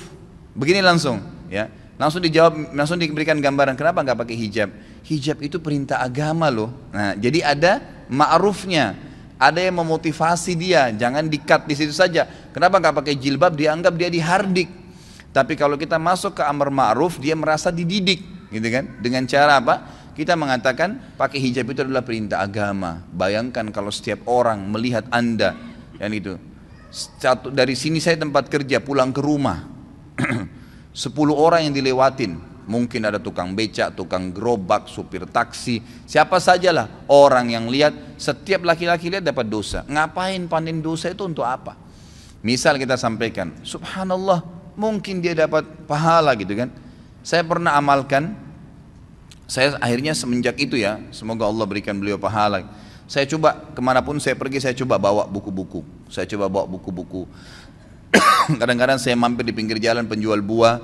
Begini 0.56 0.80
langsung 0.80 1.20
ya. 1.48 1.68
Langsung 2.00 2.24
dijawab 2.24 2.72
langsung 2.72 2.96
diberikan 2.96 3.36
gambaran 3.36 3.76
kenapa 3.76 4.00
nggak 4.00 4.18
pakai 4.24 4.36
hijab? 4.36 4.68
Hijab 5.04 5.38
itu 5.44 5.60
perintah 5.60 6.00
agama 6.00 6.48
loh. 6.48 6.72
Nah 6.90 7.14
jadi 7.16 7.44
ada 7.44 7.72
ma'rufnya. 8.08 9.08
Ada 9.40 9.64
yang 9.72 9.80
memotivasi 9.80 10.52
dia. 10.52 10.92
Jangan 10.92 11.24
dikat 11.24 11.64
di 11.64 11.72
situ 11.72 11.96
saja. 11.96 12.28
Kenapa 12.52 12.76
nggak 12.76 12.92
pakai 13.00 13.16
jilbab? 13.16 13.56
Dianggap 13.56 13.96
dia 13.96 14.12
dihardik. 14.12 14.80
Tapi 15.30 15.54
kalau 15.54 15.78
kita 15.78 15.94
masuk 15.94 16.36
ke 16.36 16.42
amar 16.42 16.74
ma'ruf, 16.74 17.22
dia 17.22 17.38
merasa 17.38 17.70
dididik, 17.70 18.18
gitu 18.50 18.66
kan? 18.66 18.84
Dengan 18.98 19.22
cara 19.30 19.62
apa? 19.62 19.99
Kita 20.20 20.36
mengatakan 20.36 21.16
pakai 21.16 21.40
hijab 21.40 21.72
itu 21.72 21.80
adalah 21.80 22.04
perintah 22.04 22.44
agama. 22.44 23.00
Bayangkan 23.08 23.72
kalau 23.72 23.88
setiap 23.88 24.28
orang 24.28 24.68
melihat 24.68 25.08
Anda 25.08 25.56
dan 25.96 26.12
itu. 26.12 26.36
Satu, 26.92 27.48
dari 27.48 27.72
sini 27.72 28.04
saya 28.04 28.20
tempat 28.20 28.52
kerja, 28.52 28.84
pulang 28.84 29.16
ke 29.16 29.20
rumah. 29.24 29.64
Sepuluh 30.92 31.32
orang 31.32 31.64
yang 31.64 31.72
dilewatin. 31.72 32.36
Mungkin 32.68 33.00
ada 33.08 33.16
tukang 33.16 33.56
becak, 33.56 33.96
tukang 33.96 34.28
gerobak, 34.28 34.92
supir 34.92 35.24
taksi, 35.24 35.80
siapa 36.04 36.36
sajalah 36.36 37.08
orang 37.08 37.56
yang 37.56 37.66
lihat, 37.72 38.20
setiap 38.20 38.60
laki-laki 38.68 39.08
lihat 39.08 39.24
dapat 39.24 39.48
dosa. 39.48 39.88
Ngapain 39.88 40.44
panen 40.52 40.84
dosa 40.84 41.10
itu 41.10 41.24
untuk 41.24 41.48
apa? 41.48 41.80
Misal 42.44 42.76
kita 42.76 43.00
sampaikan, 43.00 43.56
subhanallah, 43.64 44.44
mungkin 44.76 45.24
dia 45.24 45.32
dapat 45.32 45.64
pahala 45.88 46.36
gitu 46.36 46.52
kan. 46.52 46.68
Saya 47.24 47.42
pernah 47.42 47.74
amalkan, 47.74 48.49
saya 49.50 49.74
akhirnya 49.82 50.14
semenjak 50.14 50.54
itu 50.62 50.78
ya, 50.78 51.02
semoga 51.10 51.42
Allah 51.42 51.66
berikan 51.66 51.98
beliau 51.98 52.14
pahala. 52.22 52.70
Saya 53.10 53.26
coba 53.26 53.58
ke 53.74 53.82
mana 53.82 53.98
pun 53.98 54.14
saya 54.22 54.38
pergi, 54.38 54.62
saya 54.62 54.78
coba 54.78 54.94
bawa 54.94 55.26
buku-buku. 55.26 55.82
Saya 56.06 56.22
coba 56.30 56.46
bawa 56.46 56.70
buku-buku. 56.70 57.26
Kadang-kadang 58.62 59.02
saya 59.02 59.18
mampir 59.18 59.42
di 59.42 59.50
pinggir 59.50 59.82
jalan 59.82 60.06
penjual 60.06 60.38
buah. 60.38 60.78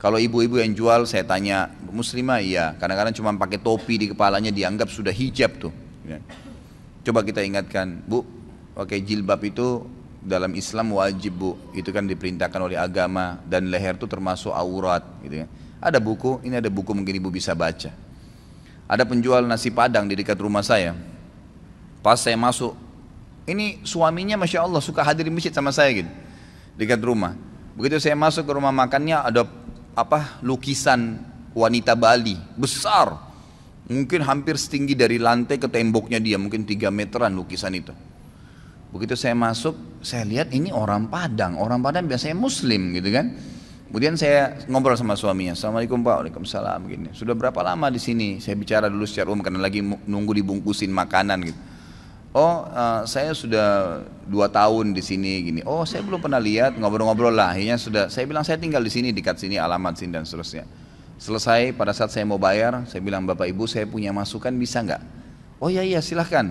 Kalau 0.00 0.16
ibu-ibu 0.16 0.56
yang 0.56 0.72
jual, 0.72 1.04
saya 1.04 1.28
tanya, 1.28 1.76
muslimah 1.92 2.40
iya. 2.40 2.72
Kadang-kadang 2.80 3.12
cuma 3.20 3.36
pakai 3.36 3.60
topi 3.60 4.00
di 4.00 4.06
kepalanya 4.16 4.48
dianggap 4.48 4.88
sudah 4.88 5.12
hijab 5.12 5.52
tuh. 5.60 5.72
Ya. 6.08 6.24
Coba 7.04 7.20
kita 7.20 7.44
ingatkan, 7.44 8.00
bu, 8.08 8.24
pakai 8.72 9.04
jilbab 9.04 9.44
itu 9.44 9.84
dalam 10.24 10.56
Islam 10.56 10.96
wajib 10.96 11.36
bu 11.36 11.50
itu 11.76 11.92
kan 11.92 12.08
diperintahkan 12.08 12.56
oleh 12.64 12.80
agama 12.80 13.44
dan 13.44 13.68
leher 13.68 13.92
itu 13.92 14.08
termasuk 14.08 14.56
aurat 14.56 15.04
gitu 15.20 15.44
kan 15.44 15.48
ada 15.84 16.00
buku 16.00 16.40
ini 16.40 16.56
ada 16.56 16.72
buku 16.72 16.96
mungkin 16.96 17.20
ibu 17.20 17.28
bisa 17.28 17.52
baca. 17.52 17.92
Ada 18.88 19.04
penjual 19.04 19.44
nasi 19.44 19.68
padang 19.68 20.08
di 20.08 20.16
dekat 20.16 20.40
rumah 20.40 20.64
saya. 20.64 20.96
Pas 22.00 22.16
saya 22.16 22.36
masuk 22.40 22.72
ini 23.44 23.84
suaminya 23.84 24.40
masya 24.40 24.64
Allah 24.64 24.80
suka 24.80 25.04
hadir 25.04 25.28
di 25.28 25.32
masjid 25.32 25.52
sama 25.52 25.68
saya 25.68 25.92
gitu. 25.92 26.10
Dekat 26.80 27.00
rumah. 27.04 27.36
Begitu 27.76 28.00
saya 28.00 28.16
masuk 28.16 28.48
ke 28.48 28.52
rumah 28.56 28.72
makannya 28.72 29.20
ada 29.20 29.44
apa 29.92 30.40
lukisan 30.40 31.20
wanita 31.52 31.92
Bali. 31.92 32.40
Besar. 32.56 33.12
Mungkin 33.84 34.24
hampir 34.24 34.56
setinggi 34.56 34.96
dari 34.96 35.20
lantai 35.20 35.60
ke 35.60 35.68
temboknya 35.68 36.16
dia. 36.16 36.40
Mungkin 36.40 36.64
3 36.64 36.88
meteran 36.88 37.36
lukisan 37.36 37.76
itu. 37.76 37.92
Begitu 38.94 39.12
saya 39.12 39.36
masuk, 39.36 40.00
saya 40.00 40.24
lihat 40.24 40.54
ini 40.56 40.72
orang 40.72 41.12
Padang. 41.12 41.60
Orang 41.60 41.84
Padang 41.84 42.08
biasanya 42.08 42.32
Muslim 42.38 42.96
gitu 42.96 43.12
kan. 43.12 43.36
Kemudian 43.94 44.18
saya 44.18 44.58
ngobrol 44.66 44.98
sama 44.98 45.14
suaminya, 45.14 45.54
Assalamualaikum 45.54 46.02
Pak, 46.02 46.26
Waalaikumsalam 46.26 46.82
begini. 46.82 47.14
Sudah 47.14 47.30
berapa 47.38 47.62
lama 47.62 47.86
di 47.94 48.02
sini? 48.02 48.42
Saya 48.42 48.58
bicara 48.58 48.90
dulu 48.90 49.06
secara 49.06 49.30
umum 49.30 49.38
karena 49.38 49.62
lagi 49.62 49.86
nunggu 49.86 50.34
dibungkusin 50.34 50.90
makanan 50.90 51.46
gitu. 51.46 51.60
Oh, 52.34 52.66
uh, 52.74 53.06
saya 53.06 53.30
sudah 53.38 54.02
dua 54.26 54.50
tahun 54.50 54.98
di 54.98 54.98
sini 54.98 55.46
gini. 55.46 55.60
Oh, 55.62 55.86
saya 55.86 56.02
belum 56.02 56.18
pernah 56.18 56.42
lihat 56.42 56.74
ngobrol-ngobrol 56.74 57.30
lah. 57.30 57.54
Akhirnya 57.54 57.78
sudah. 57.78 58.10
Saya 58.10 58.26
bilang 58.26 58.42
saya 58.42 58.58
tinggal 58.58 58.82
di 58.82 58.90
sini 58.90 59.14
dekat 59.14 59.38
sini 59.38 59.62
alamat 59.62 59.94
sini 59.94 60.10
dan 60.10 60.26
seterusnya. 60.26 60.66
Selesai 61.14 61.70
pada 61.78 61.94
saat 61.94 62.10
saya 62.10 62.26
mau 62.26 62.34
bayar, 62.42 62.90
saya 62.90 62.98
bilang 62.98 63.22
Bapak 63.22 63.46
Ibu 63.46 63.70
saya 63.70 63.86
punya 63.86 64.10
masukan 64.10 64.50
bisa 64.58 64.82
nggak? 64.82 65.02
Oh 65.62 65.70
iya 65.70 65.86
iya 65.86 66.02
silahkan. 66.02 66.50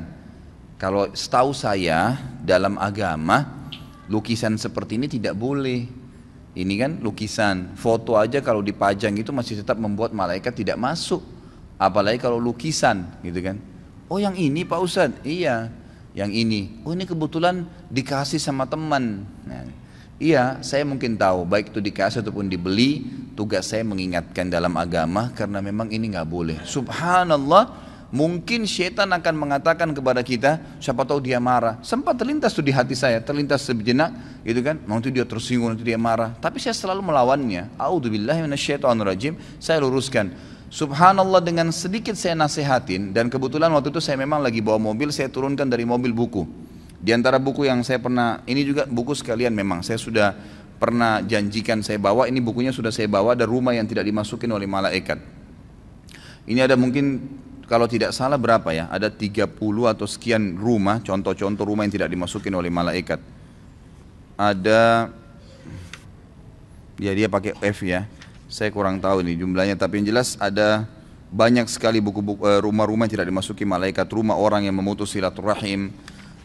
Kalau 0.79 1.11
setahu 1.11 1.51
saya 1.51 2.23
dalam 2.39 2.79
agama 2.79 3.67
lukisan 4.07 4.55
seperti 4.55 4.95
ini 4.95 5.11
tidak 5.11 5.35
boleh. 5.35 6.02
Ini 6.53 6.73
kan 6.77 6.91
lukisan, 7.01 7.73
foto 7.73 8.13
aja 8.13 8.37
kalau 8.37 8.61
dipajang 8.61 9.17
itu 9.17 9.33
masih 9.33 9.65
tetap 9.65 9.73
membuat 9.81 10.13
malaikat 10.13 10.53
tidak 10.53 10.77
masuk. 10.77 11.25
Apalagi 11.81 12.21
kalau 12.21 12.37
lukisan 12.37 13.09
gitu 13.25 13.41
kan. 13.41 13.57
Oh 14.05 14.21
yang 14.21 14.37
ini 14.37 14.61
Pak 14.61 14.77
Ustadz, 14.77 15.19
iya 15.25 15.73
yang 16.13 16.29
ini. 16.29 16.85
Oh 16.85 16.93
ini 16.93 17.09
kebetulan 17.09 17.65
dikasih 17.89 18.37
sama 18.37 18.69
teman. 18.69 19.25
Nah, 19.49 19.65
iya 20.21 20.61
saya 20.61 20.85
mungkin 20.85 21.17
tahu 21.17 21.41
baik 21.49 21.73
itu 21.73 21.81
dikasih 21.81 22.21
ataupun 22.21 22.45
dibeli. 22.45 23.01
Tugas 23.33 23.73
saya 23.73 23.81
mengingatkan 23.81 24.45
dalam 24.45 24.77
agama 24.77 25.33
karena 25.33 25.57
memang 25.57 25.89
ini 25.89 26.13
nggak 26.13 26.29
boleh. 26.29 26.61
Subhanallah 26.69 27.92
Mungkin 28.13 28.69
syaitan 28.69 29.09
akan 29.09 29.33
mengatakan 29.33 29.89
kepada 29.89 30.21
kita, 30.21 30.61
siapa 30.77 31.01
tahu 31.01 31.17
dia 31.17 31.41
marah. 31.41 31.81
Sempat 31.81 32.13
terlintas 32.13 32.53
tuh 32.53 32.61
di 32.61 32.69
hati 32.69 32.93
saya, 32.93 33.17
terlintas 33.17 33.65
sejenak, 33.65 34.13
gitu 34.45 34.61
kan. 34.61 34.77
Nanti 34.85 35.09
dia 35.09 35.25
tersinggung, 35.25 35.73
nanti 35.73 35.81
dia 35.81 35.97
marah. 35.97 36.37
Tapi 36.37 36.61
saya 36.61 36.77
selalu 36.77 37.09
melawannya. 37.09 37.73
rajim. 39.01 39.33
Saya 39.57 39.81
luruskan. 39.81 40.29
Subhanallah 40.69 41.41
dengan 41.41 41.73
sedikit 41.73 42.13
saya 42.13 42.33
nasihatin 42.33 43.13
dan 43.13 43.29
kebetulan 43.29 43.69
waktu 43.73 43.93
itu 43.93 44.01
saya 44.01 44.17
memang 44.17 44.41
lagi 44.41 44.57
bawa 44.57 44.81
mobil, 44.81 45.13
saya 45.13 45.29
turunkan 45.29 45.69
dari 45.69 45.85
mobil 45.85 46.09
buku. 46.13 46.45
Di 46.97 47.13
antara 47.13 47.37
buku 47.37 47.69
yang 47.69 47.85
saya 47.85 48.01
pernah, 48.01 48.41
ini 48.49 48.65
juga 48.65 48.89
buku 48.89 49.13
sekalian 49.13 49.53
memang 49.53 49.85
saya 49.85 50.01
sudah 50.01 50.33
pernah 50.81 51.21
janjikan 51.21 51.85
saya 51.85 52.01
bawa, 52.01 52.25
ini 52.25 52.41
bukunya 52.41 52.73
sudah 52.73 52.89
saya 52.89 53.05
bawa 53.05 53.37
ada 53.37 53.45
rumah 53.45 53.77
yang 53.77 53.85
tidak 53.85 54.05
dimasukin 54.05 54.49
oleh 54.49 54.65
malaikat. 54.65 55.21
Ini 56.49 56.65
ada 56.65 56.73
mungkin 56.73 57.21
kalau 57.63 57.87
tidak 57.87 58.11
salah 58.11 58.35
berapa 58.35 58.75
ya? 58.75 58.91
Ada 58.91 59.07
30 59.07 59.47
atau 59.87 60.03
sekian 60.03 60.59
rumah, 60.59 60.99
contoh-contoh 60.99 61.63
rumah 61.63 61.87
yang 61.87 61.95
tidak 61.95 62.09
dimasukin 62.11 62.51
oleh 62.51 62.67
malaikat. 62.67 63.23
Ada 64.35 65.07
ya 66.99 67.11
dia 67.15 67.27
pakai 67.31 67.55
F 67.63 67.87
ya. 67.87 68.03
Saya 68.51 68.69
kurang 68.69 69.01
tahu 69.01 69.25
ini 69.25 69.39
jumlahnya 69.39 69.73
tapi 69.79 70.03
yang 70.03 70.13
jelas 70.13 70.37
ada 70.37 70.85
banyak 71.33 71.65
sekali 71.65 71.97
buku-buku 71.97 72.45
eh, 72.45 72.61
rumah-rumah 72.61 73.09
yang 73.09 73.13
tidak 73.17 73.27
dimasuki 73.33 73.65
malaikat, 73.65 74.05
rumah 74.13 74.37
orang 74.37 74.69
yang 74.69 74.77
memutus 74.77 75.17
silaturahim, 75.17 75.89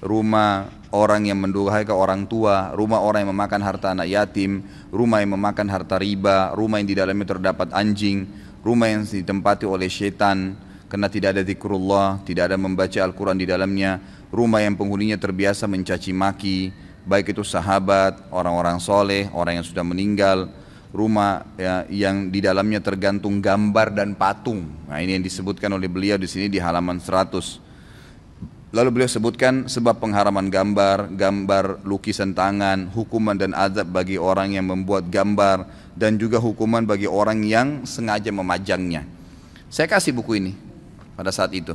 rumah 0.00 0.72
orang 0.94 1.28
yang 1.28 1.36
mendurhaka 1.36 1.92
orang 1.92 2.24
tua, 2.24 2.72
rumah 2.72 3.04
orang 3.04 3.28
yang 3.28 3.36
memakan 3.36 3.60
harta 3.60 3.92
anak 3.92 4.08
yatim, 4.08 4.64
rumah 4.88 5.20
yang 5.20 5.36
memakan 5.36 5.68
harta 5.68 6.00
riba, 6.00 6.56
rumah 6.56 6.80
yang 6.80 6.88
di 6.88 6.96
dalamnya 6.96 7.36
terdapat 7.36 7.68
anjing, 7.76 8.24
rumah 8.64 8.88
yang 8.88 9.04
ditempati 9.04 9.68
oleh 9.68 9.92
setan, 9.92 10.56
karena 10.88 11.06
tidak 11.12 11.36
ada 11.36 11.42
zikrullah, 11.44 12.18
tidak 12.24 12.52
ada 12.52 12.56
membaca 12.56 12.98
Al-Quran 13.04 13.36
di 13.36 13.46
dalamnya, 13.46 14.00
rumah 14.32 14.64
yang 14.64 14.74
penghuninya 14.74 15.20
terbiasa 15.20 15.68
mencaci 15.68 16.16
maki, 16.16 16.72
baik 17.04 17.36
itu 17.36 17.44
sahabat, 17.44 18.28
orang-orang 18.32 18.80
soleh, 18.80 19.28
orang 19.36 19.60
yang 19.60 19.66
sudah 19.68 19.84
meninggal, 19.84 20.48
rumah 20.92 21.44
ya, 21.60 21.84
yang 21.92 22.32
di 22.32 22.40
dalamnya 22.40 22.80
tergantung 22.80 23.40
gambar 23.44 23.92
dan 23.92 24.16
patung. 24.16 24.64
Nah 24.88 25.00
ini 25.00 25.20
yang 25.20 25.24
disebutkan 25.24 25.68
oleh 25.72 25.88
beliau 25.88 26.16
di 26.16 26.28
sini 26.28 26.48
di 26.48 26.56
halaman 26.56 27.00
100. 27.00 27.68
Lalu 28.68 29.00
beliau 29.00 29.08
sebutkan 29.08 29.64
sebab 29.64 29.96
pengharaman 29.96 30.52
gambar, 30.52 31.08
gambar 31.16 31.80
lukisan 31.88 32.36
tangan, 32.36 32.92
hukuman 32.92 33.32
dan 33.32 33.56
azab 33.56 33.88
bagi 33.88 34.20
orang 34.20 34.52
yang 34.52 34.68
membuat 34.68 35.08
gambar, 35.08 35.64
dan 35.96 36.20
juga 36.20 36.36
hukuman 36.36 36.84
bagi 36.84 37.08
orang 37.08 37.40
yang 37.48 37.88
sengaja 37.88 38.28
memajangnya. 38.28 39.08
Saya 39.72 39.88
kasih 39.88 40.12
buku 40.12 40.36
ini, 40.36 40.52
pada 41.18 41.34
saat 41.34 41.50
itu. 41.50 41.74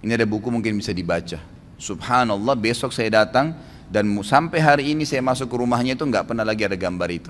Ini 0.00 0.16
ada 0.16 0.24
buku 0.24 0.48
mungkin 0.48 0.80
bisa 0.80 0.96
dibaca. 0.96 1.36
Subhanallah 1.76 2.56
besok 2.56 2.96
saya 2.96 3.12
datang 3.20 3.52
dan 3.92 4.08
sampai 4.24 4.58
hari 4.64 4.84
ini 4.96 5.04
saya 5.04 5.20
masuk 5.20 5.52
ke 5.52 5.56
rumahnya 5.60 5.92
itu 5.92 6.08
nggak 6.08 6.32
pernah 6.32 6.48
lagi 6.48 6.64
ada 6.64 6.80
gambar 6.80 7.08
itu. 7.12 7.28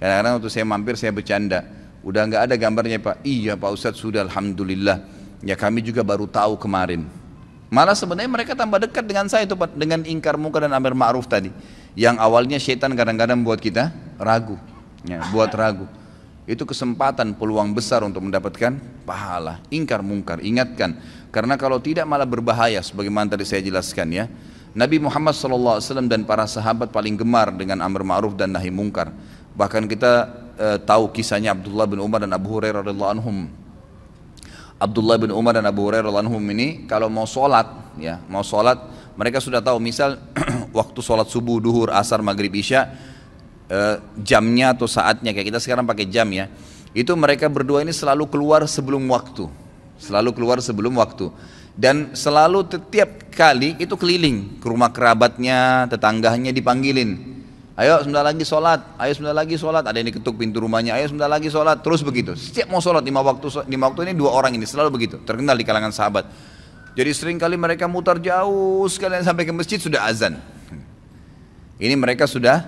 Kadang-kadang 0.00 0.32
waktu 0.40 0.48
saya 0.48 0.64
mampir 0.64 0.96
saya 0.96 1.12
bercanda. 1.12 1.68
Udah 2.00 2.24
nggak 2.24 2.48
ada 2.48 2.54
gambarnya 2.56 2.96
Pak. 2.96 3.20
Iya 3.20 3.60
Pak 3.60 3.70
Ustadz 3.76 4.00
sudah 4.00 4.24
Alhamdulillah. 4.24 5.04
Ya 5.44 5.52
kami 5.60 5.84
juga 5.84 6.00
baru 6.00 6.24
tahu 6.24 6.56
kemarin. 6.56 7.04
Malah 7.68 7.92
sebenarnya 7.92 8.32
mereka 8.32 8.56
tambah 8.56 8.80
dekat 8.80 9.04
dengan 9.04 9.28
saya 9.28 9.44
itu 9.44 9.52
Pak. 9.52 9.76
Dengan 9.76 10.00
ingkar 10.08 10.40
muka 10.40 10.64
dan 10.64 10.72
amir 10.72 10.96
ma'ruf 10.96 11.28
tadi. 11.28 11.52
Yang 11.92 12.16
awalnya 12.16 12.56
syaitan 12.56 12.88
kadang-kadang 12.96 13.44
buat 13.44 13.60
kita 13.60 13.92
ragu. 14.16 14.56
Ya, 15.04 15.20
buat 15.28 15.52
ragu. 15.52 15.84
Itu 16.48 16.64
kesempatan 16.64 17.36
peluang 17.36 17.76
besar 17.76 18.00
untuk 18.02 18.24
mendapatkan 18.24 18.80
pahala. 19.04 19.60
Ingkar 19.68 20.00
mungkar, 20.00 20.40
ingatkan. 20.40 20.96
Karena 21.30 21.54
kalau 21.54 21.78
tidak 21.78 22.08
malah 22.08 22.26
berbahaya 22.26 22.80
sebagaimana 22.80 23.30
tadi 23.36 23.44
saya 23.46 23.62
jelaskan 23.62 24.08
ya. 24.10 24.24
Nabi 24.70 25.02
Muhammad 25.02 25.34
SAW 25.34 25.82
dan 26.06 26.22
para 26.22 26.46
sahabat 26.46 26.94
paling 26.94 27.18
gemar 27.18 27.50
dengan 27.50 27.82
amr 27.82 28.06
ma'ruf 28.06 28.38
dan 28.38 28.54
nahi 28.54 28.70
mungkar. 28.70 29.10
Bahkan 29.58 29.90
kita 29.90 30.30
e, 30.54 30.66
tahu 30.86 31.10
kisahnya 31.10 31.58
Abdullah 31.58 31.90
bin 31.90 31.98
Umar 31.98 32.22
dan 32.22 32.30
Abu 32.30 32.54
Hurairah 32.54 32.86
radhiyallahu 32.86 33.12
anhum. 33.18 33.50
Abdullah 34.78 35.18
bin 35.18 35.34
Umar 35.34 35.58
dan 35.58 35.66
Abu 35.66 35.90
Hurairah 35.90 36.06
radhiyallahu 36.06 36.26
anhum 36.30 36.44
ini 36.54 36.86
kalau 36.86 37.10
mau 37.10 37.26
sholat 37.26 37.66
ya 37.98 38.22
mau 38.30 38.46
sholat 38.46 38.78
mereka 39.18 39.42
sudah 39.42 39.58
tahu 39.58 39.82
misal 39.82 40.22
waktu 40.78 40.98
sholat 41.02 41.26
subuh, 41.26 41.58
duhur, 41.58 41.90
asar, 41.90 42.22
maghrib, 42.22 42.54
isya 42.54 42.94
e, 43.70 43.78
jamnya 44.26 44.74
atau 44.74 44.90
saatnya 44.90 45.30
kayak 45.30 45.54
kita 45.54 45.60
sekarang 45.62 45.86
pakai 45.86 46.10
jam 46.10 46.26
ya 46.34 46.50
itu 46.90 47.14
mereka 47.14 47.46
berdua 47.46 47.86
ini 47.86 47.94
selalu 47.94 48.26
keluar 48.26 48.66
sebelum 48.66 49.06
waktu 49.06 49.70
selalu 50.00 50.32
keluar 50.32 50.58
sebelum 50.64 50.96
waktu. 50.96 51.28
Dan 51.76 52.16
selalu 52.16 52.66
setiap 52.66 53.30
kali 53.30 53.78
itu 53.78 53.94
keliling 53.94 54.58
ke 54.58 54.66
rumah 54.66 54.90
kerabatnya 54.90 55.86
tetangganya 55.86 56.50
dipanggilin. 56.50 57.38
Ayo 57.78 57.96
sebentar 58.04 58.20
lagi 58.20 58.44
sholat 58.44 58.80
ayo 59.00 59.12
sebentar 59.16 59.36
lagi 59.36 59.56
sholat. 59.56 59.86
Ada 59.86 59.96
yang 60.02 60.12
diketuk 60.12 60.36
pintu 60.36 60.60
rumahnya 60.60 60.98
ayo 60.98 61.08
sebentar 61.08 61.30
lagi 61.30 61.48
sholat. 61.48 61.80
Terus 61.80 62.04
begitu 62.04 62.34
setiap 62.34 62.68
mau 62.68 62.82
sholat 62.82 63.00
lima 63.00 63.24
waktu 63.24 63.64
lima 63.70 63.88
waktu 63.88 64.10
ini 64.10 64.12
dua 64.18 64.34
orang 64.34 64.52
ini 64.56 64.66
selalu 64.66 65.00
begitu 65.00 65.16
terkenal 65.22 65.56
di 65.56 65.64
kalangan 65.64 65.94
sahabat. 65.94 66.28
Jadi 66.98 67.10
sering 67.14 67.38
kali 67.38 67.54
mereka 67.54 67.86
mutar 67.86 68.18
jauh 68.18 68.84
sekalian 68.90 69.22
sampai 69.24 69.46
ke 69.46 69.52
masjid 69.54 69.78
sudah 69.80 70.04
azan. 70.04 70.36
Ini 71.80 71.96
mereka 71.96 72.28
sudah 72.28 72.66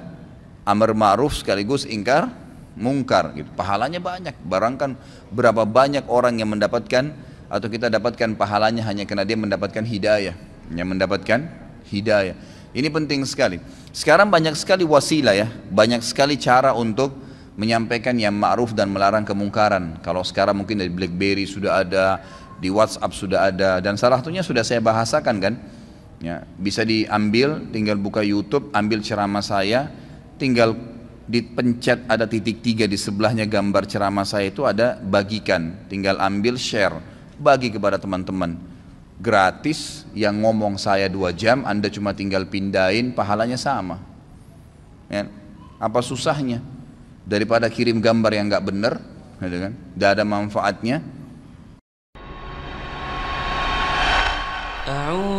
amar 0.62 0.94
ma'ruf 0.94 1.38
sekaligus 1.42 1.86
ingkar 1.86 2.30
mungkar 2.78 3.36
gitu. 3.36 3.48
Pahalanya 3.54 4.00
banyak. 4.00 4.34
Barangkan 4.46 4.96
berapa 5.28 5.68
banyak 5.68 6.08
orang 6.08 6.40
yang 6.40 6.50
mendapatkan 6.50 7.12
atau 7.52 7.68
kita 7.68 7.92
dapatkan 7.92 8.32
pahalanya 8.34 8.80
hanya 8.88 9.04
karena 9.04 9.28
dia 9.28 9.36
mendapatkan 9.36 9.84
hidayah, 9.84 10.32
yang 10.72 10.88
mendapatkan 10.88 11.44
hidayah. 11.92 12.32
Ini 12.72 12.88
penting 12.88 13.28
sekali. 13.28 13.60
Sekarang 13.92 14.32
banyak 14.32 14.56
sekali 14.56 14.88
wasilah 14.88 15.36
ya, 15.36 15.48
banyak 15.68 16.00
sekali 16.00 16.40
cara 16.40 16.72
untuk 16.72 17.12
menyampaikan 17.52 18.16
yang 18.16 18.32
ma'ruf 18.32 18.72
dan 18.72 18.88
melarang 18.88 19.28
kemungkaran. 19.28 20.00
Kalau 20.00 20.24
sekarang 20.24 20.64
mungkin 20.64 20.80
dari 20.80 20.88
BlackBerry 20.88 21.44
sudah 21.44 21.84
ada, 21.84 22.24
di 22.56 22.72
WhatsApp 22.72 23.12
sudah 23.12 23.52
ada, 23.52 23.84
dan 23.84 24.00
salah 24.00 24.24
satunya 24.24 24.40
sudah 24.40 24.64
saya 24.64 24.80
bahasakan 24.80 25.36
kan. 25.36 25.54
Ya, 26.22 26.46
bisa 26.56 26.86
diambil, 26.86 27.60
tinggal 27.74 28.00
buka 28.00 28.24
YouTube, 28.24 28.72
ambil 28.72 29.04
ceramah 29.04 29.44
saya, 29.44 29.92
tinggal 30.42 30.74
dipencet 31.30 32.02
ada 32.10 32.26
titik 32.26 32.58
tiga 32.66 32.90
di 32.90 32.98
sebelahnya 32.98 33.46
gambar 33.46 33.86
ceramah 33.86 34.26
saya 34.26 34.50
itu 34.50 34.66
ada 34.66 34.98
bagikan. 34.98 35.86
Tinggal 35.86 36.18
ambil 36.18 36.58
share 36.58 36.98
bagi 37.38 37.70
kepada 37.70 38.02
teman-teman. 38.02 38.58
Gratis 39.22 40.02
yang 40.18 40.42
ngomong 40.42 40.82
saya 40.82 41.06
dua 41.06 41.30
jam 41.30 41.62
anda 41.62 41.86
cuma 41.86 42.10
tinggal 42.10 42.42
pindahin 42.50 43.14
pahalanya 43.14 43.54
sama. 43.54 44.02
Ya. 45.06 45.30
apa 45.78 46.02
susahnya? 46.02 46.58
Daripada 47.22 47.70
kirim 47.70 48.02
gambar 48.02 48.32
yang 48.34 48.50
nggak 48.50 48.64
benar 48.66 48.98
gitu 49.38 49.70
kan? 49.70 49.72
Tidak 49.94 50.10
ada 50.18 50.24
manfaatnya 50.26 50.98